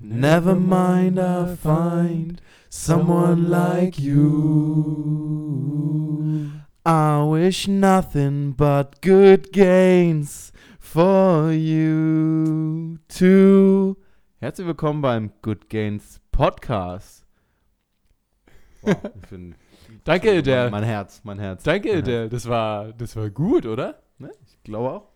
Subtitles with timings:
[0.00, 4.14] Never mind, I'll find someone like you.
[6.86, 13.96] I wish nothing but good gains for you too.
[14.40, 17.24] Herzlich willkommen beim Good Gains Podcast.
[18.82, 19.56] Wow, ich bin,
[20.04, 20.70] Danke, Edel.
[20.70, 21.64] Mein Herz, mein Herz.
[21.64, 22.28] Danke, Edel.
[22.28, 24.00] Das war, das war gut, oder?
[24.18, 24.30] Ne?
[24.46, 25.08] Ich glaube auch.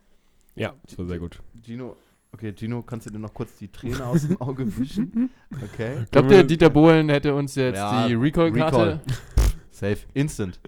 [0.56, 1.40] Ja, das war sehr gut.
[1.62, 1.94] Gino,
[2.32, 5.30] okay, Gino, kannst du dir noch kurz die Träne aus dem Auge wischen?
[5.72, 6.04] Okay.
[6.10, 8.76] Glaubt ihr, Dieter Bohlen hätte uns jetzt Ja, die Recall-Karte?
[8.76, 9.00] Recall.
[9.70, 9.98] Safe.
[10.14, 10.60] Instant.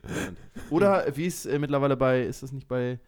[0.70, 2.98] Oder wie es äh, mittlerweile bei, ist das nicht bei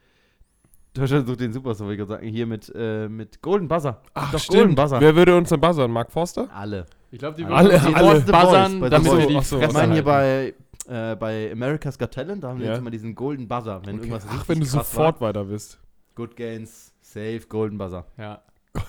[0.94, 4.00] Deutschland sucht den Superstar, wollte ich gerade sagen, hier mit, äh, mit Golden Buzzer.
[4.14, 4.58] Ach, Doch, stimmt.
[4.58, 5.00] Golden Buzzer.
[5.00, 5.90] Wer würde uns denn buzzern?
[5.90, 6.48] Mark Forster?
[6.54, 6.86] Alle.
[7.10, 8.20] Ich glaube, die Alle- würden uns alle.
[8.20, 9.26] The Voice, buzzern, bei damit wir Voice.
[9.28, 10.54] die so, Ich meine hier bei,
[10.88, 12.72] äh, bei America's Got Talent, da haben wir Ja.
[12.72, 14.06] jetzt immer diesen Golden Buzzer, wenn Okay.
[14.08, 15.28] irgendwas Ach, wenn du sofort war.
[15.28, 15.78] weiter bist.
[16.14, 18.04] Good Gains, safe, Golden Buzzer.
[18.18, 18.42] Ja.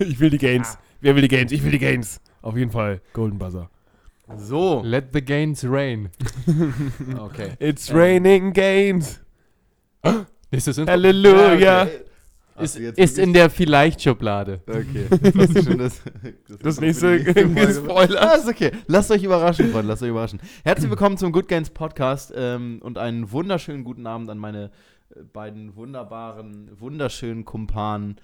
[0.00, 0.76] Ich will die Gains.
[0.76, 0.80] Ah.
[1.00, 1.50] Wer will die Gains?
[1.50, 2.20] Ich will die Gains.
[2.40, 3.68] Auf jeden Fall Golden Buzzer.
[4.36, 4.80] So.
[4.84, 6.10] Let the gains rain.
[7.18, 7.54] Okay.
[7.58, 7.96] It's Ähm.
[7.96, 9.20] raining Gains.
[10.52, 10.92] Nächstes Intro.
[10.92, 11.82] Halleluja.
[11.84, 12.00] okay.
[12.56, 14.60] Hast Ist, ist in der Vielleicht-Schublade.
[14.66, 16.02] Okay, das ist schon das.
[16.60, 17.20] Das ist nächste.
[17.74, 18.20] Spoiler.
[18.20, 18.72] Ah, ist okay.
[18.88, 20.40] Lasst euch überraschen, Freunde, lasst euch überraschen.
[20.64, 24.70] Herzlich willkommen zum Good Gains Podcast ähm, und einen wunderschönen guten Abend an meine
[25.32, 28.20] beiden wunderbaren, wunderschönen Kumpanen.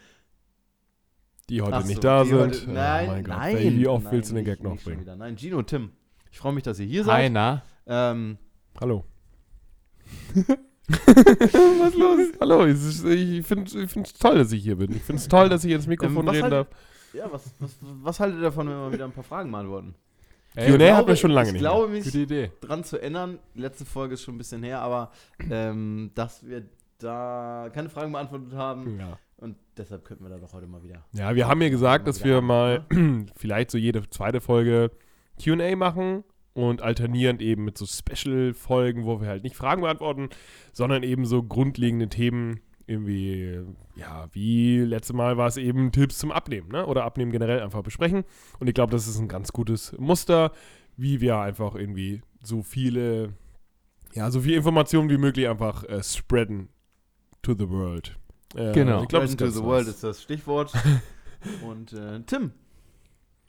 [1.50, 2.38] Die heute so, nicht da sind.
[2.38, 3.36] heute- Oh Nein, mein Gott.
[3.36, 3.78] nein.
[3.78, 5.00] Wie oft willst du den Gag noch bringen?
[5.00, 5.14] wieder.
[5.16, 5.90] Nein, Gino, Tim.
[6.32, 7.32] Ich freue mich, dass ihr hier Hi, seid.
[7.32, 7.62] na?
[7.86, 8.38] Ähm,
[8.80, 9.04] Hallo.
[10.88, 12.18] Was ist los?
[12.40, 13.70] Hallo, ich finde
[14.02, 14.92] es toll, dass ich hier bin.
[14.96, 16.66] Ich finde es toll, dass ich ins Mikrofon Ähm, reden halt- darf.
[17.12, 19.94] ja, was, was, was haltet ihr davon, wenn wir wieder ein paar Fragen beantworten?
[20.56, 22.50] Ey, Q&A Ich hatten wir schon lange ich nicht glaube mich Gute Idee.
[22.60, 25.10] dran zu erinnern, letzte Folge ist schon ein bisschen her, aber
[25.50, 26.62] ähm, dass wir
[27.04, 29.18] da keine Fragen beantwortet haben Ja.
[29.36, 31.04] und deshalb könnten wir da doch heute mal wieder.
[31.12, 32.84] Ja, wir haben ja gesagt, dass wir mal
[33.36, 34.90] vielleicht so jede zweite Folge
[35.42, 40.28] QA machen und alternierend eben mit so Special-Folgen, wo wir halt nicht Fragen beantworten,
[40.72, 43.60] sondern eben so grundlegende Themen, irgendwie,
[43.96, 46.84] ja, wie letztes Mal war es eben Tipps zum Abnehmen, ne?
[46.86, 48.24] Oder Abnehmen generell einfach besprechen.
[48.60, 50.52] Und ich glaube, das ist ein ganz gutes Muster,
[50.96, 53.32] wie wir einfach irgendwie so viele,
[54.12, 56.68] ja, so viel Informationen wie möglich einfach äh, spreaden
[57.44, 58.16] to the world.
[58.54, 59.02] Äh, Genau.
[59.02, 60.72] Ich glaube, into the world ist das Stichwort.
[61.68, 62.52] und äh, Tim,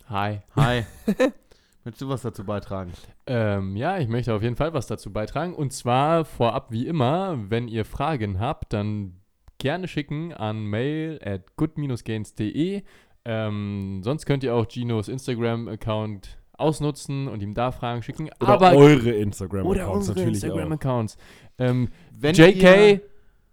[0.10, 0.42] Hi.
[0.56, 0.84] hi.
[1.84, 2.92] Möchtest du was dazu beitragen?
[3.28, 5.54] Ähm, ja, ich möchte auf jeden Fall was dazu beitragen.
[5.54, 9.20] Und zwar vorab wie immer, wenn ihr Fragen habt, dann
[9.60, 12.82] gerne schicken an mail at good-gains.de.
[13.26, 18.30] Ähm, sonst könnt ihr auch Ginos Instagram-Account ausnutzen und ihm da Fragen schicken.
[18.40, 20.48] Oder Aber eure oder Instagram-Accounts unsere natürlich auch.
[20.48, 21.18] Instagram-Accounts.
[21.60, 21.90] Ähm,
[22.22, 23.02] JK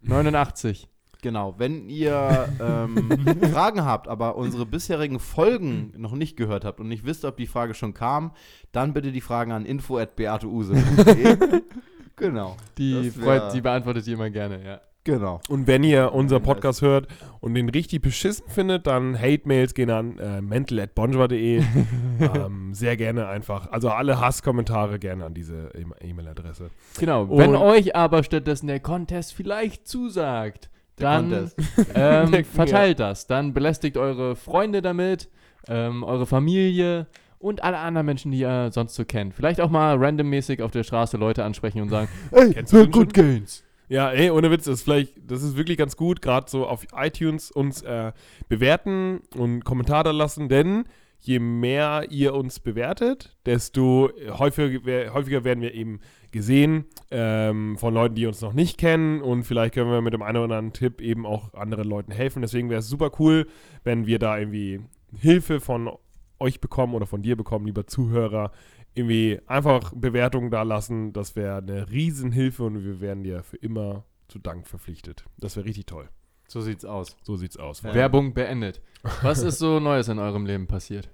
[0.03, 0.89] 89.
[1.23, 3.09] Genau, wenn ihr ähm,
[3.53, 7.47] Fragen habt, aber unsere bisherigen Folgen noch nicht gehört habt und nicht wisst, ob die
[7.47, 8.33] Frage schon kam,
[8.73, 11.61] dann bitte die Fragen an info.beateuse.de.
[12.17, 14.81] genau, Die, wär- freut, die beantwortet ihr immer gerne, ja.
[15.05, 15.41] Genau.
[15.49, 17.09] Und wenn ihr unseren Podcast hört
[17.41, 21.63] und den richtig beschissen findet, dann Hate-Mails gehen an äh, mental.bonjour.de.
[22.21, 23.71] ähm, sehr gerne einfach.
[23.73, 26.71] Also alle Hasskommentare gerne an diese E- E-Mail-Adresse.
[26.99, 31.59] Genau, wenn Und- euch aber stattdessen der Contest vielleicht zusagt, dann Contest.
[31.95, 33.27] ähm, verteilt das.
[33.27, 35.29] Dann belästigt eure Freunde damit,
[35.69, 37.07] ähm, eure Familie
[37.39, 39.35] und alle anderen Menschen, die ihr sonst so kennt.
[39.35, 43.09] Vielleicht auch mal randommäßig auf der Straße Leute ansprechen und sagen, ey, den schon?
[43.09, 43.65] Gains.
[43.93, 46.87] Ja, ey, ohne Witz, das ist vielleicht, das ist wirklich ganz gut, gerade so auf
[46.97, 48.13] iTunes uns äh,
[48.49, 50.85] bewerten und Kommentare lassen, denn
[51.19, 54.09] je mehr ihr uns bewertet, desto
[54.39, 56.01] häufiger, häufiger werden wir eben
[56.31, 60.23] gesehen ähm, von Leuten, die uns noch nicht kennen und vielleicht können wir mit dem
[60.23, 62.41] einen oder anderen Tipp eben auch anderen Leuten helfen.
[62.41, 63.47] Deswegen wäre es super cool,
[63.85, 64.81] wenn wir da irgendwie
[65.15, 65.91] Hilfe von
[66.39, 68.53] euch bekommen oder von dir bekommen, lieber Zuhörer,
[68.95, 71.13] irgendwie einfach Bewertungen da lassen.
[71.13, 75.25] Das wäre eine Riesenhilfe und wir wären dir für immer zu Dank verpflichtet.
[75.39, 76.09] Das wäre richtig toll.
[76.49, 77.17] So sieht's aus.
[77.23, 77.83] So sieht's aus.
[77.83, 77.95] Ja.
[77.95, 78.83] Werbung beendet.
[79.23, 81.09] Was ist so Neues in eurem Leben passiert?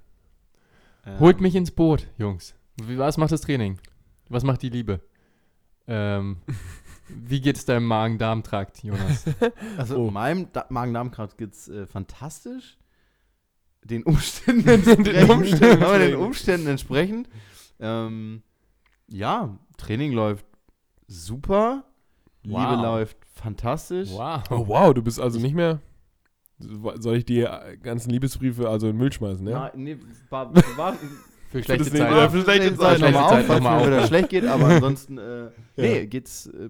[1.07, 2.55] Ähm, Holt mich ins Boot, Jungs.
[2.83, 3.79] Wie, was macht das Training?
[4.29, 5.01] Was macht die Liebe?
[5.87, 6.39] Ähm,
[7.09, 9.25] wie geht es deinem Magen-Darm-Trakt, Jonas?
[9.79, 10.11] Also Oh.
[10.11, 12.77] meinem Da- Magen-Darm-Krat geht's äh, fantastisch.
[13.85, 15.31] Den Umständen entsprechend.
[15.31, 16.17] Umständen aber den.
[16.17, 17.29] Umständen entsprechend.
[17.81, 18.43] Ähm,
[19.09, 20.45] ja, Training läuft
[21.07, 21.85] super.
[22.43, 22.83] Liebe Wow.
[22.83, 24.11] läuft fantastisch.
[24.11, 24.43] Wow.
[24.51, 25.81] Oh wow, du bist also nicht mehr.
[26.59, 27.47] Soll ich die
[27.83, 29.61] ganzen Liebesbriefe also in den Müll schmeißen, ja?
[29.61, 29.97] Nein, nee,
[30.29, 30.97] war, war,
[31.51, 32.15] Für schlechte Zeiten.
[32.15, 33.01] ja, für schlechte Zeit Zeiten.
[33.15, 34.07] nochmal auf, Schlechte falls Zeit mir nochmal wieder auf.
[34.09, 36.69] schlecht geht, aber ansonsten, äh, nee, geht's äh,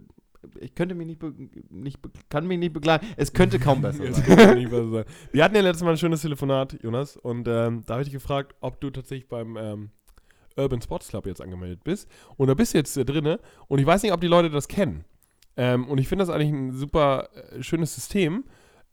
[0.61, 1.35] ich könnte mich nicht, be,
[1.69, 3.07] nicht be, kann mich nicht beklagen.
[3.17, 4.25] Es könnte kaum besser sein.
[4.71, 5.05] besser sein.
[5.33, 8.15] Wir hatten ja letztes Mal ein schönes Telefonat, Jonas, und ähm, da habe ich dich
[8.15, 9.91] gefragt, ob du tatsächlich beim ähm,
[10.59, 12.09] Urban Sports Club jetzt angemeldet bist.
[12.37, 14.69] Und da bist du jetzt äh, drinne und ich weiß nicht, ob die Leute das
[14.69, 15.05] kennen.
[15.57, 18.45] Ähm, und ich finde das eigentlich ein super äh, schönes System.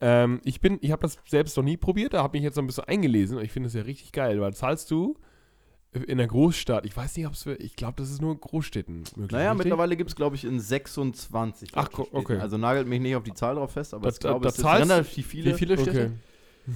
[0.02, 2.64] Ähm, ich bin, ich habe das selbst noch nie probiert, da habe mich jetzt noch
[2.64, 5.18] ein bisschen eingelesen und ich finde das ja richtig geil, weil zahlst du
[6.08, 9.04] in der Großstadt, ich weiß nicht, ob es, ich glaube, das ist nur in Großstädten
[9.16, 9.32] möglich.
[9.32, 9.66] Naja, richtig?
[9.68, 11.70] mittlerweile gibt es, glaube ich, in 26.
[11.76, 12.38] Ach, okay.
[12.38, 14.56] Also nagelt mich nicht auf die Zahl drauf fest, aber Da- ich glaube, da- es
[14.56, 15.52] da sind zahlst- relativ viele.
[15.54, 16.12] Wie viele Städte?
[16.68, 16.76] Okay.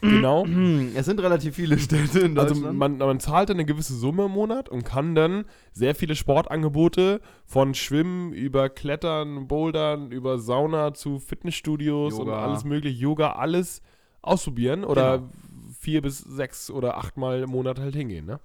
[0.00, 0.46] genau.
[0.94, 2.78] Es sind relativ viele Städte in Also Deutschland.
[2.78, 7.20] man, man zahlt dann eine gewisse Summe im Monat und kann dann sehr viele Sportangebote
[7.44, 12.42] von Schwimmen über Klettern, Bouldern, über Sauna zu Fitnessstudios und Yoga.
[12.44, 13.82] alles mögliche, Yoga, alles
[14.22, 15.30] ausprobieren oder Genau.
[15.78, 18.26] vier bis sechs oder achtmal im Monat halt hingehen.
[18.26, 18.40] Ne?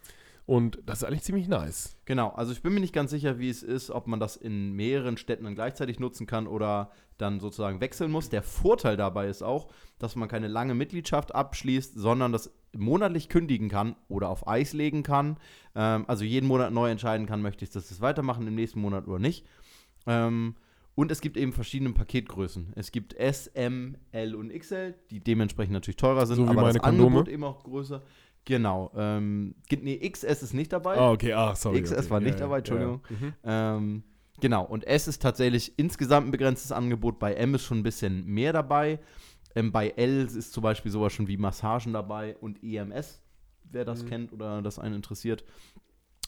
[0.52, 1.96] Und das ist eigentlich ziemlich nice.
[2.04, 4.74] Genau, also ich bin mir nicht ganz sicher, wie es ist, ob man das in
[4.74, 8.28] mehreren Städten dann gleichzeitig nutzen kann oder dann sozusagen wechseln muss.
[8.28, 13.70] Der Vorteil dabei ist auch, dass man keine lange Mitgliedschaft abschließt, sondern das monatlich kündigen
[13.70, 15.38] kann oder auf Eis legen kann.
[15.74, 19.20] Ähm, also jeden Monat neu entscheiden kann, möchte ich das weitermachen im nächsten Monat oder
[19.20, 19.46] nicht.
[20.06, 20.56] Ähm,
[20.96, 22.74] und es gibt eben verschiedene Paketgrößen.
[22.76, 26.78] Es gibt S, M, L und XL, die dementsprechend natürlich teurer sind, So aber das
[26.80, 27.20] Kondome.
[27.20, 28.02] Angebot eben auch größer.
[28.46, 28.92] Genau.
[28.96, 30.98] Ähm, gibt- nee, XS ist nicht dabei.
[30.98, 31.82] Ah, okay, ah, sorry.
[31.82, 32.10] XS okay.
[32.10, 33.02] war nicht Ja, dabei, Entschuldigung.
[33.10, 33.16] Ja.
[33.16, 33.34] Mhm.
[33.44, 34.04] Ähm,
[34.40, 37.20] genau, und S ist tatsächlich insgesamt ein begrenztes Angebot.
[37.20, 39.00] Bei M ist schon ein bisschen mehr dabei.
[39.56, 43.22] Ähm, bei L ist zum Beispiel sowas schon wie Massagen dabei und EMS,
[43.64, 44.08] wer das Mhm.
[44.10, 45.44] kennt oder das einen interessiert.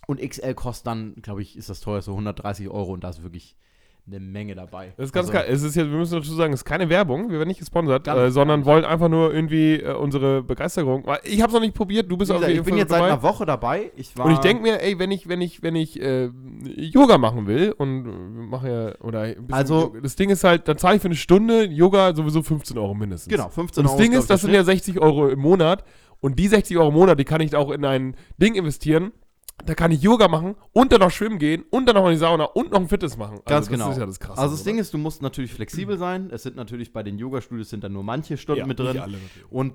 [0.05, 3.55] Und XL kostet dann, glaube ich, ist das teuerste 130 Euro und da ist wirklich
[4.05, 4.93] eine Menge dabei.
[4.97, 5.45] Das ist ganz Also, geil.
[5.49, 8.05] Es ist jetzt, wir müssen dazu sagen, es ist keine Werbung, wir werden nicht gesponsert,
[8.07, 11.05] äh, sondern wollen einfach nur irgendwie äh, unsere Begeisterung.
[11.23, 12.89] Ich habe es noch nicht probiert, du bist auf gesagt, jeden ich bin Fall jetzt
[12.89, 13.11] seit dabei.
[13.13, 13.91] einer Woche dabei.
[13.95, 16.29] Ich war Und ich denke mir, ey, wenn ich, wenn ich, wenn ich äh,
[16.75, 20.97] Yoga machen will und äh, mache ja, oder Also- das Ding ist halt, dann zahle
[20.97, 23.31] ich für eine Stunde Yoga sowieso 15 Euro mindestens.
[23.31, 25.85] genau 15 Und das Euro Ding glaub ist, das sind ja 60 Euro im Monat
[26.19, 29.13] und die 60 Euro im Monat, die kann ich auch in ein Ding investieren.
[29.65, 32.17] Da kann ich Yoga machen und dann noch schwimmen gehen und dann noch in die
[32.17, 33.33] Sauna und noch ein Fitness machen.
[33.33, 33.91] Also Ganz das genau.
[33.91, 34.41] ist ja das Krasse.
[34.41, 34.71] Also das oder?
[34.71, 36.29] Ding ist, du musst natürlich flexibel sein.
[36.31, 38.99] Es sind natürlich bei den Yoga-Studios sind dann nur manche Stunden ja, mit drin.
[38.99, 39.17] alle.
[39.49, 39.73] Und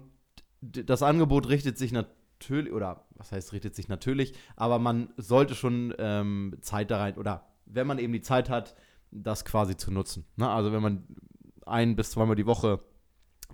[0.60, 5.94] das Angebot richtet sich natürlich, oder was heißt richtet sich natürlich, aber man sollte schon
[5.98, 8.74] ähm, Zeit da rein, oder wenn man eben die Zeit hat,
[9.10, 10.26] das quasi zu nutzen.
[10.36, 10.48] Ne?
[10.48, 11.04] Also wenn man
[11.66, 12.80] ein bis zweimal die Woche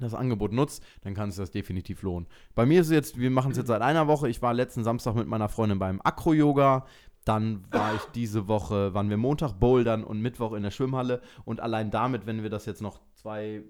[0.00, 2.26] das Angebot nutzt, dann kann es das definitiv lohnen.
[2.55, 4.29] Bei mir ist es jetzt, wir machen es jetzt seit einer Woche.
[4.29, 6.85] Ich war letzten Samstag mit meiner Freundin beim Acro-Yoga.
[7.25, 11.23] Dann war ich diese Woche, waren wir Montag bouldern und Mittwoch in der Schwimmhalle.
[11.44, 13.62] Und allein damit, wenn wir das jetzt noch zwei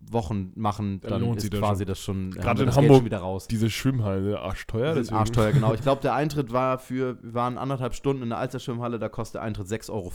[0.00, 1.88] Wochen machen, Dann dann, lohnt ist sich das quasi schon.
[1.88, 3.46] das schon, Gerade in das Hamburg wieder raus.
[3.46, 4.94] Diese Schwimmhalle, arschteuer.
[4.94, 5.74] Das arschteuer, genau.
[5.74, 9.36] Ich glaube, der Eintritt war für, wir waren anderthalb Stunden in der Alsterschwimmhalle, da kostet
[9.36, 10.10] der Eintritt 6,50 Euro.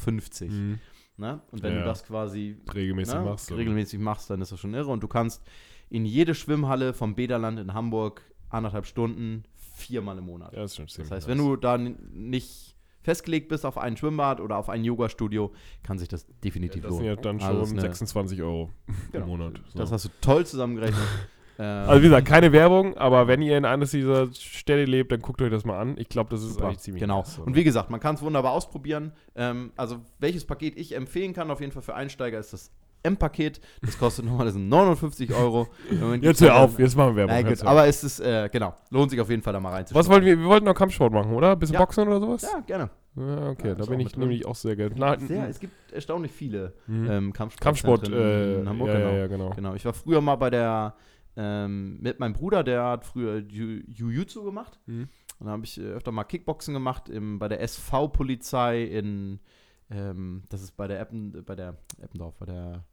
[0.51, 0.79] Mhm.
[1.17, 1.41] Ne?
[1.51, 1.87] Und wenn Ja, du ja.
[1.89, 3.51] das quasi Regelmäßig ne, machst.
[3.51, 4.91] regelmäßig machst, dann ist das schon irre.
[4.91, 5.41] Und du kannst
[5.89, 9.43] in jede Schwimmhalle vom Bederland in Hamburg anderthalb Stunden
[9.77, 10.53] viermal im Monat.
[10.53, 11.37] Ja, ist schon das ziemlich heißt, nice.
[11.37, 15.53] wenn du da nicht festgelegt bist auf ein Schwimmbad oder auf ein Yoga-Studio,
[15.83, 17.15] kann sich das definitiv das sind lohnen.
[17.15, 18.71] ja dann Also das schon eine- 26 Euro
[19.11, 19.25] Genau.
[19.25, 19.61] im Monat.
[19.67, 19.79] So.
[19.79, 20.97] Das hast du toll zusammengerechnet.
[21.59, 25.21] ähm, Also wie gesagt, keine Werbung, aber wenn ihr in eines dieser Städte lebt, dann
[25.21, 25.95] guckt euch das mal an.
[25.97, 27.19] Ich glaube, das ist Super, eigentlich ziemlich genau.
[27.19, 27.47] oder?
[27.47, 29.13] Und wie gesagt, man kann es wunderbar ausprobieren.
[29.35, 32.71] Ähm, also welches Paket ich empfehlen kann, auf jeden Fall für Einsteiger, ist das
[33.03, 33.61] M-Paket.
[33.81, 35.67] Das kostet nochmal das sind 59 Euro.
[36.21, 37.35] Jetzt hör auf, jetzt machen wir Werbung.
[37.35, 39.71] Nein, Jetzt gut, aber es ist, äh, genau, lohnt sich auf jeden Fall da mal
[39.71, 40.03] reinzuschauen.
[40.03, 40.39] Was wollten wir?
[40.39, 41.51] Wir wollten noch Kampfsport machen, oder?
[41.51, 41.79] Ein bisschen Ja.
[41.81, 42.41] Boxen oder sowas?
[42.41, 42.89] Ja, gerne.
[43.15, 44.21] Ja, okay, Ja, da bin ich drin.
[44.21, 44.93] nämlich auch sehr gerne.
[44.97, 47.09] Na, Sehr, es gibt erstaunlich viele mhm.
[47.09, 47.61] ähm, Kampfsport.
[47.61, 49.27] Kampfsport äh, in Hamburg, ja, genau.
[49.27, 49.49] genau.
[49.55, 50.95] Genau, ich war früher mal bei der,
[51.37, 54.79] ähm, mit meinem Bruder, der hat früher Jiu-Jitsu gemacht.
[54.85, 55.09] Mhm.
[55.39, 59.39] Und da habe ich äh, öfter mal Kickboxen gemacht im, bei der SV-Polizei in,
[59.89, 62.85] ähm, das ist bei der Eppen, bei der Eppendorf, bei der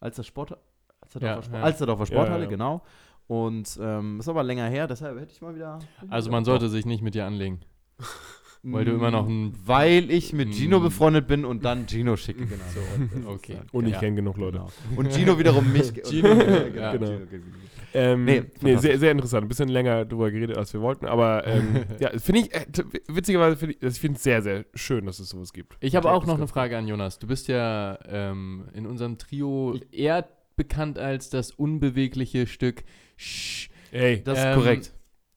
[0.00, 0.56] Alster Sport,
[1.02, 1.62] Alsterdorfer, Ja, Sport, ja.
[1.62, 2.48] Alsterdorfer Sporthalle, ja, ja.
[2.50, 2.82] genau.
[3.26, 5.78] Und ähm, ist aber länger her, deshalb hätte ich mal wieder.
[6.08, 7.60] Also man sollte sich nicht mit dir anlegen.
[8.62, 10.82] weil du Mm, immer noch ein- Weil ich mit Gino Mm.
[10.82, 12.64] befreundet bin und dann Gino schicke, genau.
[12.74, 13.58] So, Okay.
[13.72, 14.00] Und ich Ja.
[14.00, 14.58] kenne genug Leute.
[14.58, 14.70] Genau.
[14.96, 15.92] Und Gino wiederum mich.
[16.04, 16.92] Gino, ja.
[16.92, 17.06] genau.
[17.06, 17.44] Gino, Gino.
[17.94, 19.44] Ähm, Nee, nee, sehr, sehr interessant.
[19.44, 21.06] Ein bisschen länger drüber geredet, als wir wollten.
[21.06, 22.66] Aber ähm, ja, finde ich, äh,
[23.08, 25.76] witzigerweise finde ich, finde es sehr, sehr schön, dass es sowas gibt.
[25.80, 27.18] Ich habe auch noch eine Frage an Jonas.
[27.18, 32.84] Du bist ja ähm, in unserem Trio eher bekannt als das unbewegliche Stück.
[33.16, 33.68] Sch.
[33.92, 34.92] Ey, Das ist Ähm, korrekt.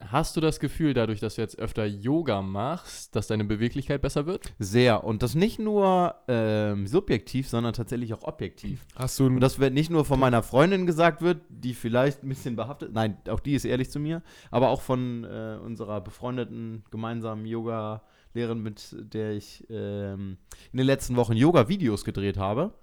[0.09, 4.25] Hast du das Gefühl, dadurch, dass du jetzt öfter Yoga machst, dass deine Beweglichkeit besser
[4.25, 4.53] wird?
[4.59, 5.03] Sehr.
[5.03, 8.85] Und das nicht nur ähm, subjektiv, sondern tatsächlich auch objektiv.
[8.95, 12.29] hast du Und das wird nicht nur von meiner Freundin gesagt wird, die vielleicht ein
[12.29, 16.83] bisschen behaftet, nein, auch die ist ehrlich zu mir, aber auch von äh, unserer befreundeten
[16.91, 20.37] gemeinsamen Yoga-Lehrerin, mit der ich ähm,
[20.71, 22.73] in den letzten Wochen Yoga-Videos gedreht habe.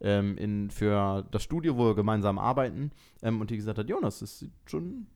[0.00, 2.90] ähm, in, für das Studio, wo wir gemeinsam arbeiten.
[3.22, 5.06] Ähm, und die gesagt hat, Jonas, das sieht schon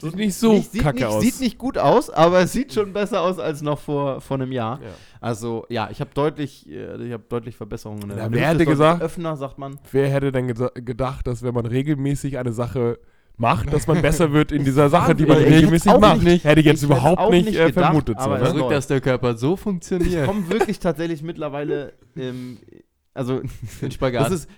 [0.00, 1.22] Sieht nicht so nicht, sieht kacke nicht, aus.
[1.22, 4.50] Sieht nicht gut aus, aber es sieht schon besser aus als noch vor, vor einem
[4.50, 4.80] Jahr.
[4.82, 4.88] Ja.
[5.20, 8.08] Also ja, ich habe deutlich, äh, ich habe deutlich Verbesserungen.
[8.08, 9.78] Meine wer hätte gesagt- Öffner, sagt man.
[9.92, 12.98] Wer hätte denn gedacht, dass wenn man regelmäßig eine Sache
[13.36, 15.38] macht, dass man besser wird in dieser Sache, die man.
[15.40, 16.22] Ich regelmäßig macht?
[16.22, 18.18] nicht- hätte ich jetzt ich überhaupt nicht, nicht äh, gedacht, vermutet.
[18.18, 18.44] So, aber ne?
[18.44, 20.26] es Verrückt, dass der Körper so Ich funktioniert.
[20.26, 22.58] komme wirklich tatsächlich mittlerweile, ähm,
[23.14, 23.42] also
[23.80, 24.48] das ist,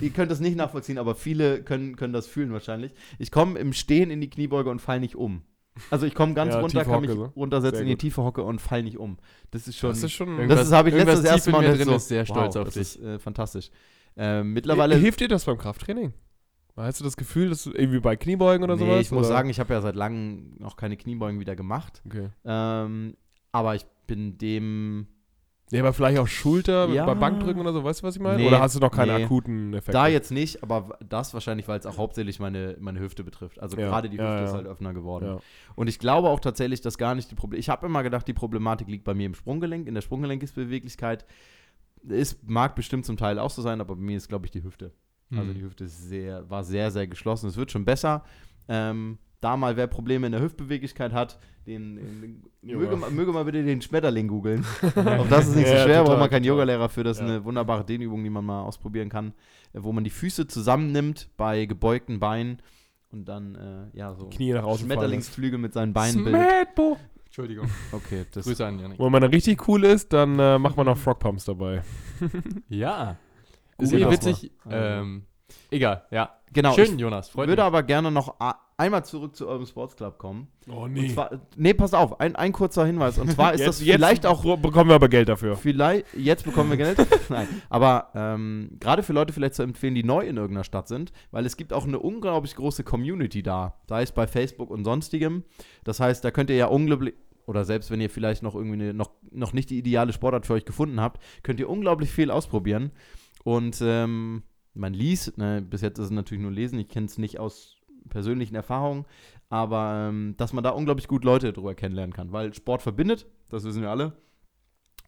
[0.00, 2.92] ihr könnt das nicht nachvollziehen, aber viele können, können das fühlen wahrscheinlich.
[3.18, 5.42] Ich komme im Stehen in die Kniebeuge und fall nicht um.
[5.90, 7.40] Also ich komme ganz Ja, runter, tiefe kann mich Hocke, so.
[7.40, 8.00] runtersetzen Sehr in die gut.
[8.00, 9.18] tiefe Hocke und fall nicht um.
[9.50, 9.90] Das ist schon.
[9.90, 10.48] Das ist schon.
[10.48, 12.08] Das ist- habe ich irgendwas letztes tief erste in Mal mir und drin so, ist
[12.08, 12.82] sehr stolz auf das dich.
[12.82, 13.70] ist äh, fantastisch.
[14.16, 16.12] Ähm, mittlerweile Hilft dir das beim Krafttraining?
[16.76, 19.00] Hast du das Gefühl, dass du irgendwie bei Kniebeugen oder nee, sowas?
[19.02, 19.36] ich muss oder?
[19.36, 22.02] sagen, ich habe ja seit langem noch keine Kniebeugen wieder gemacht.
[22.06, 22.30] Okay.
[22.44, 23.16] Ähm,
[23.52, 25.06] aber ich bin dem
[25.72, 27.06] Ja, aber vielleicht auch Schulter Ja.
[27.06, 28.38] bei Bankdrücken oder so, weißt du, was ich meine?
[28.38, 29.24] Nee, oder hast du noch keine nee.
[29.24, 29.92] akuten Effekte?
[29.92, 33.60] da jetzt nicht, aber das wahrscheinlich, weil es auch hauptsächlich meine, meine Hüfte betrifft.
[33.60, 35.38] Also Ja, gerade die Hüfte ja, ist halt öffner geworden.
[35.76, 37.60] Und ich glaube auch tatsächlich, dass gar nicht die Probleme.
[37.60, 41.24] Ich habe immer gedacht, die Problematik liegt bei mir im Sprunggelenk, in der Sprunggelenkbeweglichkeit.
[42.08, 44.62] Es mag bestimmt zum Teil auch so sein, aber bei mir ist, glaube ich, die
[44.64, 44.92] Hüfte.
[45.30, 45.54] Also Hm.
[45.54, 47.48] die Hüfte ist sehr, war sehr, sehr geschlossen.
[47.48, 48.24] Es wird schon besser.
[48.68, 53.44] Ähm, da mal wer Probleme in der Hüftbeweglichkeit hat, den, den möge, mal- möge mal
[53.44, 54.64] bitte den Schmetterling googeln.
[54.96, 56.44] auch das ist nicht so Ja, schwer, total, braucht man keinen.
[56.44, 57.04] Yogalehrer für.
[57.04, 57.28] Das ist Ja.
[57.28, 59.28] eine wunderbare Dehnübung, die man mal ausprobieren kann,
[59.72, 62.60] äh, wo man die Füße zusammennimmt bei gebeugten Beinen
[63.12, 63.54] und dann
[63.92, 64.86] äh, ja so Knie nach außen.
[64.86, 66.42] Schmetterlingsflügel mit seinen Beinen bildet.
[66.48, 66.96] Smetbo.
[67.24, 67.68] Entschuldigung.
[67.92, 68.98] Okay, das Grüße an Janik.
[68.98, 71.82] Wenn man dann richtig cool ist, dann äh, macht man noch Frog Pumps dabei.
[72.68, 73.16] Ja.
[73.78, 74.50] Ist eh witzig.
[74.68, 75.22] Ähm,
[75.70, 76.36] egal, ja.
[76.52, 76.74] genau.
[76.74, 77.28] Schön, Jonas.
[77.28, 77.66] Ich Freut würde mich.
[77.66, 78.34] aber gerne noch
[78.80, 80.48] einmal zurück zu eurem Sportsclub kommen.
[80.68, 83.18] Oh Und zwar, nee, pass auf, ein, ein kurzer Hinweis.
[83.18, 85.56] Und zwar ist jetzt, das vielleicht jetzt auch bekommen wir aber Geld dafür.
[85.56, 86.98] Vielleicht, jetzt bekommen wir Geld.
[87.28, 91.12] Nein, aber ähm, gerade für Leute vielleicht zu empfehlen, die neu in irgendeiner Stadt sind,
[91.30, 95.44] weil es gibt auch eine unglaublich große Community da, sei es bei Facebook und sonstigem.
[95.84, 97.14] Das heißt, da könnt ihr ja unglaublich,
[97.46, 100.54] oder selbst wenn ihr vielleicht noch irgendwie eine, noch, noch nicht die ideale Sportart für
[100.54, 102.92] euch gefunden habt, könnt ihr unglaublich viel ausprobieren.
[103.44, 107.18] Und ähm, man liest, ne, bis jetzt ist es natürlich nur lesen, ich kenne es
[107.18, 107.79] nicht aus
[108.10, 109.06] persönlichen Erfahrungen,
[109.48, 113.64] aber ähm, dass man da unglaublich gut Leute drüber kennenlernen kann, weil Sport verbindet, das
[113.64, 114.12] wissen wir alle.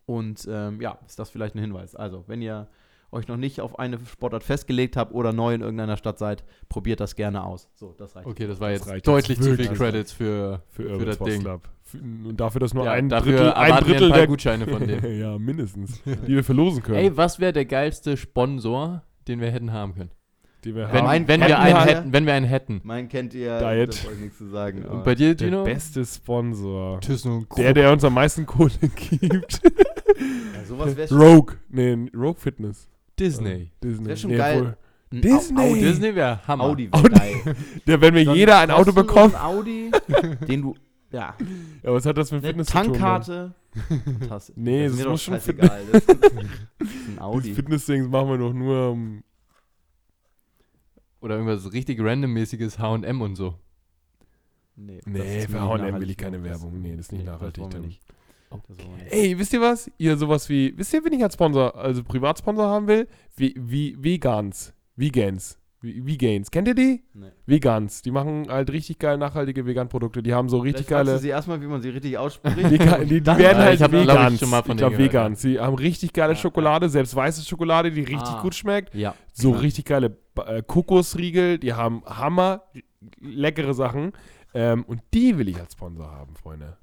[0.06, 1.94] Und ähm, ja, ist das vielleicht ein Hinweis.
[1.94, 2.68] Also, wenn ihr
[3.12, 6.98] euch noch nicht auf eine Sportart festgelegt habt oder neu in irgendeiner Stadt seid, probiert
[6.98, 7.68] das gerne aus.
[7.74, 8.26] So, das reicht.
[8.26, 9.68] Okay, das war Das jetzt reicht deutlich jetzt zu viel.
[9.68, 11.42] Credits für, Für, für das Ding.
[11.42, 11.68] Club.
[11.94, 14.86] Und dafür, dass nur Ja, ein dafür Drittel, ein Drittel ein paar der Gutscheine von
[14.86, 15.04] dem.
[15.20, 16.02] ja, mindestens.
[16.04, 16.98] Die wir verlosen können.
[16.98, 20.10] Ey, was wäre der geilste Sponsor, den wir hätten haben können?
[20.64, 21.04] Die wir Wenn, haben.
[21.06, 22.80] mein- wenn, wir einen wir- hätten, wenn wir einen hätten.
[22.84, 23.88] Meinen kennt ihr, Diet.
[23.88, 24.84] das nichts zu sagen.
[24.84, 25.64] Und bei dir, der Gino?
[25.64, 27.00] beste Sponsor.
[27.00, 28.70] Thyssen Der, der uns am meisten Kohle
[29.10, 29.60] gibt.
[29.62, 31.56] ja, sowas wäre schon Rogue.
[31.68, 32.88] Nee, Rogue Fitness.
[33.18, 33.70] Disney.
[33.82, 34.06] Disney.
[34.06, 34.76] Wär schon nee, geil.
[35.12, 35.58] Disney.
[35.58, 35.80] Au- Audi.
[35.80, 36.64] Disney wäre Hammer.
[36.64, 37.56] Audi wäre geil.
[37.86, 39.38] Der, wenn mir So jeder ein Auto bekommt.
[39.38, 39.90] Audi,
[40.48, 40.74] den du,
[41.10, 41.34] ja,
[41.82, 42.82] Ja, was hat das mit eine Fitness zu tun?
[42.94, 43.52] Tankkarte.
[44.20, 44.54] Fantastisch.
[44.56, 45.80] Nee, ist das mir muss doch schon scheißegal.
[45.92, 47.18] Das ist ein?
[47.18, 47.48] Audi.
[47.48, 48.90] Die Fitness-Dings machen wir doch nur.
[48.92, 49.22] um-
[51.22, 53.54] Oder irgendwas richtig randommäßiges H&M und so.
[54.74, 56.82] Nee, Nee, für H&M will ich keine Werbung.
[56.82, 58.02] Nee, das ist nicht nee, nachhaltig Das nicht.
[58.68, 59.12] Nicht.
[59.12, 59.90] Ey, wisst ihr was?
[59.98, 63.08] Ihr sowas wie, wisst ihr, wen ich als Sponsor, also Privatsponsor haben will?
[63.36, 64.74] Wie, wie, Vegans.
[64.96, 65.58] Vegans.
[65.82, 66.50] Vegans.
[66.50, 67.02] Kennt ihr die?
[67.12, 67.26] Nee.
[67.44, 68.02] Vegans.
[68.02, 70.22] Die machen halt richtig geil nachhaltige Vegan-Produkte.
[70.22, 71.16] Die haben so richtig Vielleicht geile.
[71.16, 72.56] du sie erstmal, wie man sie richtig ausspricht.
[72.70, 74.38] Die, die Dann- werden Ja, halt ich hab, glaub ich, Vegans.
[74.40, 75.42] schon mal von ich glaube denen gehört, Vegans.
[75.42, 78.40] Die haben richtig geile Ja, Schokolade, selbst weiße Schokolade, die richtig Ah.
[78.42, 78.94] gut schmeckt.
[78.94, 79.14] ja.
[79.32, 79.58] So Ja.
[79.58, 82.62] richtig geile äh, Kokosriegel, die haben Hammer
[83.20, 84.12] leckere Sachen.
[84.54, 86.76] Ähm, und die will ich als Sponsor haben, Freunde.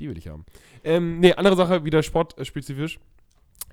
[0.00, 0.44] Die will ich haben.
[0.84, 2.98] Ähm, nee, andere Sache, wieder sportspezifisch.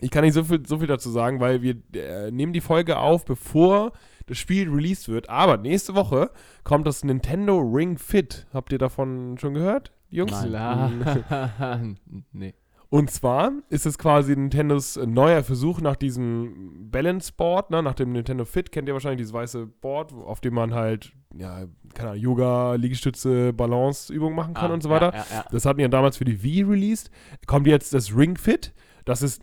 [0.02, 2.98] Ich kann nicht so viel, so viel dazu sagen, weil wir äh, nehmen die Folge
[2.98, 3.92] auf, bevor
[4.26, 5.30] das Spiel released wird.
[5.30, 6.32] Aber nächste Woche
[6.64, 8.48] kommt das Nintendo Ring Fit.
[8.54, 10.32] Habt ihr davon schon gehört, Jungs?
[10.32, 11.02] Nein.
[11.28, 11.82] Klar.
[12.32, 12.54] nee.
[12.94, 18.12] Und zwar ist es quasi Nintendos neuer Versuch nach diesem Balance Board, ne, nach dem
[18.12, 21.66] Nintendo Fit, kennt ihr wahrscheinlich dieses weiße Board, auf dem man halt, ja,
[21.96, 25.12] keine Ahnung, Yoga, Liegestütze, Balanceübungen machen kann Ah, und so weiter.
[25.12, 25.46] Ja, ja, ja.
[25.52, 27.10] Das hatten wir damals für die Wii released.
[27.48, 28.76] Kommt jetzt das Ring Fit.
[29.06, 29.42] Das ist,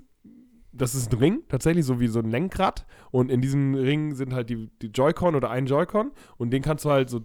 [0.73, 2.87] das ist ein Ring, tatsächlich so wie so ein Lenkrad.
[3.11, 6.13] Und in diesem Ring sind halt die, die Joy-Con oder ein Joy-Con.
[6.39, 7.21] Und den kannst du halt so,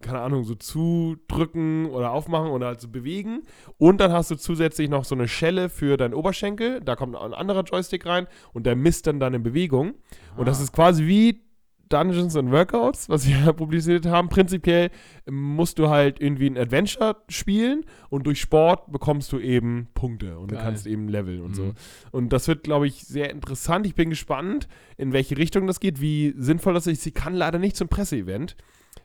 [0.00, 3.42] keine Ahnung, so zudrücken oder aufmachen oder halt so bewegen.
[3.78, 6.80] Und dann hast du zusätzlich noch so eine Schelle für deinen Oberschenkel.
[6.80, 9.94] Da kommt ein anderer Joystick rein und der misst dann deine Bewegung.
[10.36, 10.64] Und das Ah.
[10.64, 11.42] ist quasi wie
[11.90, 14.28] Dungeons and Workouts, was wir publiziert haben.
[14.28, 14.90] Prinzipiell
[15.28, 20.48] musst du halt irgendwie ein Adventure spielen und durch Sport bekommst du eben Punkte und
[20.48, 20.58] Geil.
[20.58, 21.64] du kannst eben leveln und so.
[21.64, 21.74] Mhm.
[22.12, 23.86] Und das wird, glaube ich, sehr interessant.
[23.86, 27.02] Ich bin gespannt, in welche Richtung das geht, wie sinnvoll das ist.
[27.02, 28.56] Sie kann leider nicht zum Presseevent.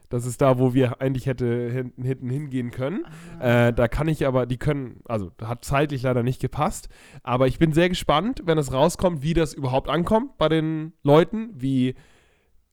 [0.10, 3.06] Das ist da, wo wir eigentlich hätte hinten, hinten hingehen können.
[3.39, 6.89] Äh, da kann ich aber, die können, also hat zeitlich leider nicht gepasst.
[7.24, 11.50] Aber ich bin sehr gespannt, wenn es rauskommt, wie das überhaupt ankommt bei den Leuten,
[11.56, 11.96] wie,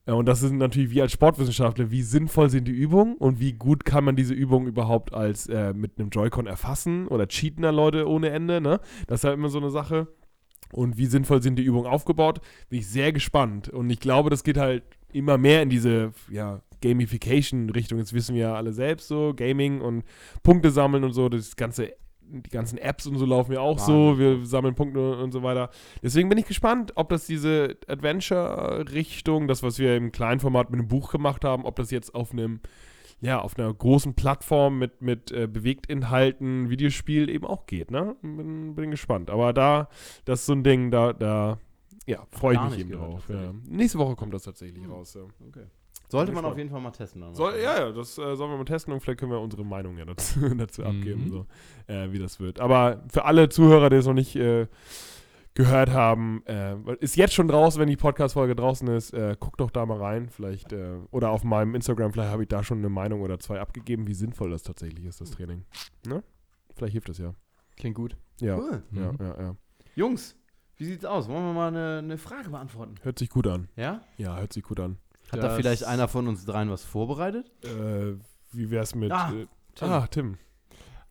[0.05, 3.53] ja, und das sind natürlich wir als Sportwissenschaftler, wie sinnvoll sind die Übungen und wie
[3.53, 7.69] gut kann man diese Übungen überhaupt als äh, mit einem Joy-Con erfassen oder cheaten da
[7.69, 8.81] Leute ohne Ende, ne?
[9.07, 10.07] Das ist halt immer so eine Sache.
[10.73, 13.69] Und wie sinnvoll sind die Übungen aufgebaut, bin ich sehr gespannt.
[13.69, 14.83] Und ich glaube, das geht halt
[15.13, 17.99] immer mehr in diese ja, Gamification-Richtung.
[17.99, 20.03] Jetzt wissen wir ja alle selbst so, Gaming und
[20.41, 21.93] Punkte sammeln und so, das ganze,
[22.29, 25.69] die ganzen Apps und so laufen ja auch so, wir sammeln Punkte und so weiter.
[26.01, 30.79] Deswegen bin ich gespannt, ob das diese Adventure-Richtung, das, was wir im kleinen Format mit
[30.79, 32.59] einem Buch gemacht haben, ob das jetzt auf einem
[33.21, 38.17] ja, auf einer großen Plattform mit, mit äh, Bewegtinhalten, Videospiel eben auch geht, ne?
[38.21, 39.29] Bin, bin gespannt.
[39.29, 39.87] Aber da,
[40.25, 41.57] das ist so ein Ding, da, da,
[42.05, 43.29] ja, freue ich mich eben gehört, drauf.
[43.29, 43.53] Ja.
[43.65, 44.91] Nächste Woche kommt das tatsächlich Hm.
[44.91, 45.21] raus, ja.
[46.13, 47.23] Sollte man auf jeden Fall mal testen.
[47.33, 49.97] Soll, ja, ja, das äh, sollen wir mal testen und vielleicht können wir unsere Meinung
[49.97, 50.87] ja dazu, dazu Mhm.
[50.87, 51.45] abgeben, so,
[51.87, 52.59] äh, wie das wird.
[52.59, 54.67] Aber für alle Zuhörer, die es noch nicht äh,
[55.55, 59.69] gehört haben, äh, ist jetzt schon draußen, wenn die Podcast-Folge draußen ist, äh, guckt doch
[59.69, 62.89] da mal rein, vielleicht, äh, oder auf meinem Instagram, vielleicht habe ich da schon eine
[62.89, 65.63] Meinung oder zwei abgegeben, wie sinnvoll das tatsächlich ist, das Training.
[66.07, 66.23] Ne?
[66.75, 67.33] Vielleicht hilft das ja.
[67.77, 68.17] Klingt gut.
[68.39, 68.83] Ja, Cool.
[68.91, 69.17] ja, Mhm.
[69.19, 69.55] ja, ja.
[69.95, 70.35] Jungs,
[70.77, 71.27] wie sieht's aus?
[71.27, 72.95] Wollen wir mal eine, eine Frage beantworten?
[73.03, 73.67] Hört sich gut an.
[73.75, 74.01] Ja?
[74.17, 74.97] Ja, hört sich gut an.
[75.33, 77.51] Hat da Das- vielleicht einer von uns dreien was vorbereitet?
[77.63, 78.15] Äh,
[78.51, 79.11] wie wär's mit.
[79.11, 79.89] Ah, äh, Tim.
[79.89, 80.37] ah, Tim.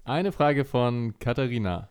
[0.04, 1.88] Eine Frage von Katharina.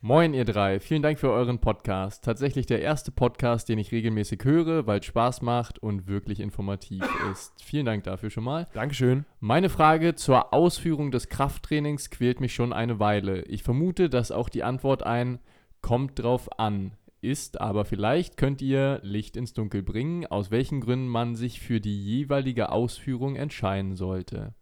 [0.00, 0.78] Moin, ihr drei.
[0.78, 2.22] Vielen Dank für euren Podcast.
[2.24, 7.02] Tatsächlich der erste Podcast, den ich regelmäßig höre, weil es Spaß macht und wirklich informativ
[7.32, 7.60] ist.
[7.62, 8.68] Vielen Dank dafür schon mal.
[8.74, 9.24] Dankeschön.
[9.40, 13.42] Meine Frage zur Ausführung des Krafttrainings quält mich schon eine Weile.
[13.46, 15.40] Ich vermute, dass auch die Antwort ein
[15.80, 21.08] kommt drauf an ist, aber vielleicht könnt ihr Licht ins Dunkel bringen, aus welchen Gründen
[21.08, 24.54] man sich für die jeweilige Ausführung entscheiden sollte.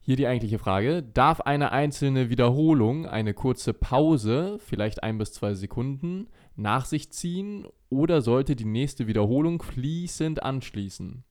[0.00, 1.02] Hier die eigentliche Frage.
[1.02, 7.66] Darf eine einzelne Wiederholung eine kurze Pause, vielleicht ein bis zwei Sekunden, nach sich ziehen
[7.88, 11.24] oder sollte die nächste Wiederholung fließend anschließen?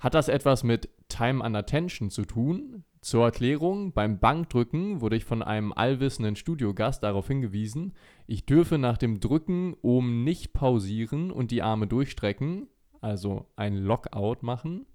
[0.00, 2.82] Hat das etwas mit Time and Attention zu tun?
[3.00, 7.94] Zur Erklärung, beim Bankdrücken wurde ich von einem allwissenden Studiogast darauf hingewiesen,
[8.26, 12.66] ich dürfe nach dem Drücken oben nicht pausieren und die Arme durchstrecken,
[13.00, 14.86] also ein Lockout machen,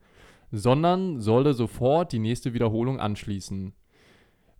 [0.52, 3.74] sondern solle sofort die nächste Wiederholung anschließen.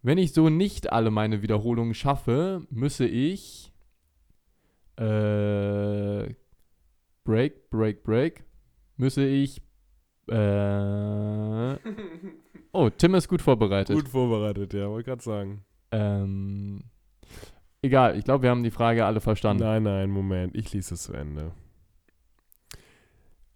[0.02, 3.72] Wenn ich so nicht alle meine Wiederholungen schaffe, müsse ich
[4.96, 6.34] äh,
[7.24, 8.44] Break, Break, Break,
[8.98, 9.62] müsse ich
[10.30, 11.76] äh,
[12.74, 13.96] Oh, Tim ist gut vorbereitet.
[13.96, 15.64] Gut vorbereitet, ja, wollte gerade sagen.
[15.92, 16.82] Ähm,
[17.84, 19.64] egal, ich glaube, wir haben die Frage alle verstanden.
[19.64, 21.52] Nein, nein, Moment, ich lese es zu Ende.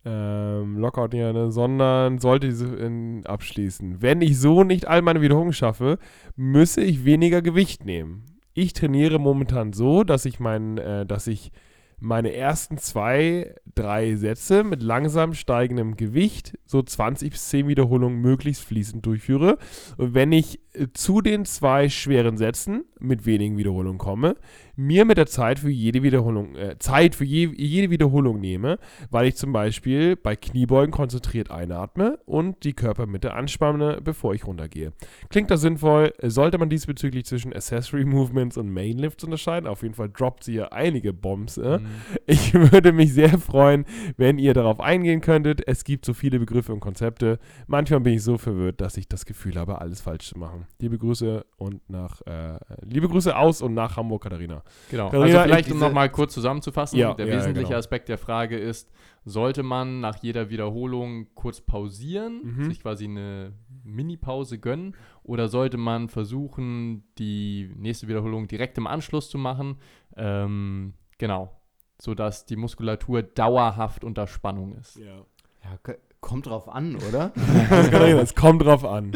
[0.06, 4.04] Ähm, Lockout ne, sondern sollte diese in, abschließen.
[4.04, 5.98] Wenn ich so nicht all meine Wiederholungen schaffe,
[6.36, 8.24] müsse ich weniger Gewicht nehmen.
[8.54, 11.52] Ich trainiere momentan so, dass ich mein, äh, dass ich
[12.00, 18.64] meine ersten zwei, drei Sätze mit langsam steigendem Gewicht, so 20 bis 10 Wiederholungen möglichst
[18.64, 19.58] fließend durchführe.
[19.98, 24.36] Und wenn ich äh, zu den zwei schweren Sätzen mit wenigen Wiederholungen komme,
[24.78, 28.78] mir mit der Zeit für jede Wiederholung, äh, Zeit für je, jede Wiederholung nehme,
[29.10, 34.94] weil ich zum Beispiel bei Kniebeugen konzentriert einatme und die Körpermitte anspanne, bevor ich runtergehe.
[35.30, 36.14] Klingt das sinnvoll?
[36.22, 39.68] Sollte man diesbezüglich zwischen Accessory Movements und Main Lifts unterscheiden?
[39.68, 41.58] Auf jeden Fall droppt sie hier einige Bombs.
[41.58, 41.80] Äh?
[41.80, 41.88] Mhm.
[42.28, 43.86] Ich würde mich sehr freuen,
[44.16, 45.68] wenn ihr darauf eingehen könntet.
[45.68, 47.40] Es gibt so viele Begriffe und Konzepte.
[47.66, 50.68] Manchmal bin ich so verwirrt, dass ich das Gefühl habe, alles falsch zu machen.
[50.80, 54.62] Liebe Grüße und nach äh, liebe Grüße aus und nach Hamburg, Katharina.
[54.90, 55.10] Genau.
[55.10, 57.80] Carolina, also vielleicht, ich- um nochmal kurz zusammenzufassen, Ja, der ja, wesentliche genau.
[57.80, 58.92] Aspekt der Frage ist,
[59.26, 62.64] sollte man nach jeder Wiederholung kurz pausieren, Mhm.
[62.66, 63.54] sich quasi eine
[63.84, 69.78] Mini-Pause gönnen, oder sollte man versuchen, die nächste Wiederholung direkt im Anschluss zu machen?
[70.16, 71.52] Ähm, genau.
[72.00, 74.98] Sodass die Muskulatur dauerhaft unter Spannung ist.
[74.98, 75.26] Ja.
[75.64, 77.32] Ja, kommt drauf an, oder?
[78.22, 79.12] Es kommt drauf an.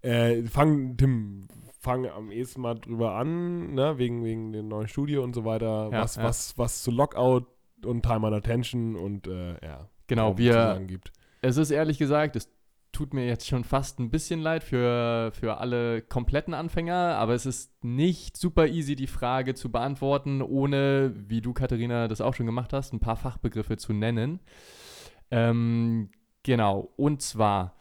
[0.00, 1.46] Äh, fang, Tim,
[1.84, 3.98] fang am ehesten mal drüber an, ne?
[3.98, 6.24] wegen, wegen dem neuen Studio und so weiter, Ja, was, ja.
[6.24, 7.46] was, was zu Lockout
[7.84, 9.88] und Time and Attention und äh, ja.
[10.06, 11.12] Genau, wir, gibt.
[11.40, 12.50] Es ist ehrlich gesagt, es
[12.92, 17.44] tut mir jetzt schon fast ein bisschen leid für, für alle kompletten Anfänger, aber es
[17.44, 22.46] ist nicht super easy, die Frage zu beantworten, ohne, wie du, Katharina, das auch schon
[22.46, 24.40] gemacht hast, ein paar Fachbegriffe zu nennen.
[25.30, 26.10] Ähm,
[26.42, 27.76] genau, und zwar,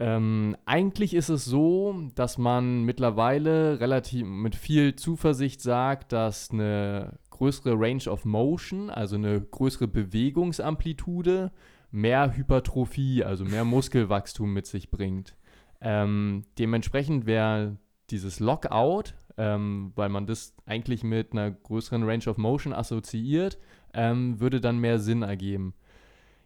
[0.00, 7.18] ähm, eigentlich ist es so, dass man mittlerweile relativ mit viel Zuversicht sagt, dass eine
[7.30, 11.50] größere Range of Motion, also eine größere Bewegungsamplitude,
[11.90, 15.36] mehr Hypertrophie, also mehr Muskelwachstum mit sich bringt.
[15.80, 17.76] Ähm, dementsprechend wäre
[18.10, 23.58] dieses Lockout, ähm, weil man das eigentlich mit einer größeren Range of Motion assoziiert,
[23.94, 25.74] ähm, würde dann mehr Sinn ergeben.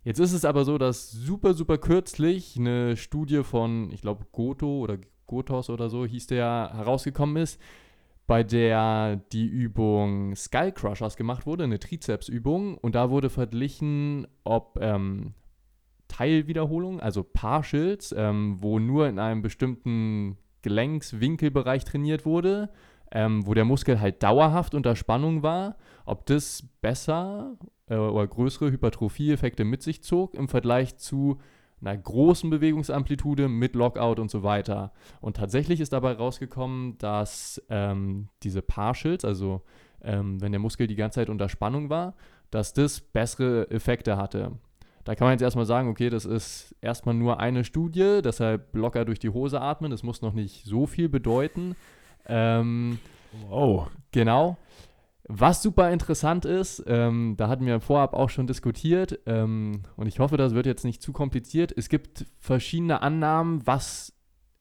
[0.05, 4.81] Jetzt ist es aber so, dass super, super kürzlich eine Studie von, ich glaube, Goto
[4.81, 7.61] oder Gotos oder so hieß der, herausgekommen ist,
[8.27, 12.77] bei der die Übung Skull Crushers gemacht wurde, eine Trizepsübung.
[12.79, 15.35] Und da wurde verglichen, ob ähm,
[16.09, 22.71] Teilwiederholungen, also Partials, ähm, wo nur in einem bestimmten Gelenkswinkelbereich trainiert wurde,
[23.13, 28.73] ähm, wo der Muskel halt dauerhaft unter Spannung war, ob das besser äh, oder größere
[28.73, 31.39] Hypertrophie-Effekte mit sich zog im Vergleich zu
[31.81, 34.93] einer großen Bewegungsamplitude mit Lockout und so weiter.
[35.21, 39.63] Und tatsächlich ist dabei rausgekommen, dass ähm, diese Partials, also
[40.03, 42.15] ähm, wenn der Muskel die ganze Zeit unter Spannung war,
[42.51, 44.53] dass das bessere Effekte hatte.
[45.05, 49.05] Da kann man jetzt erstmal sagen, okay, das ist erstmal nur eine Studie, deshalb locker
[49.05, 51.75] durch die Hose atmen, das muss noch nicht so viel bedeuten.
[52.27, 52.99] Ähm,
[53.49, 53.91] Wow.
[54.13, 54.57] Genau.
[55.29, 60.19] Was super interessant ist, ähm, da hatten wir vorab auch schon diskutiert, ähm, und ich
[60.19, 61.73] hoffe, das wird jetzt nicht zu kompliziert.
[61.77, 64.13] Es gibt verschiedene Annahmen, was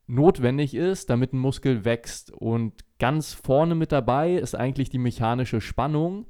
[0.07, 2.31] notwendig ist, damit ein Muskel wächst.
[2.31, 6.27] Und ganz vorne mit dabei ist eigentlich die mechanische Spannung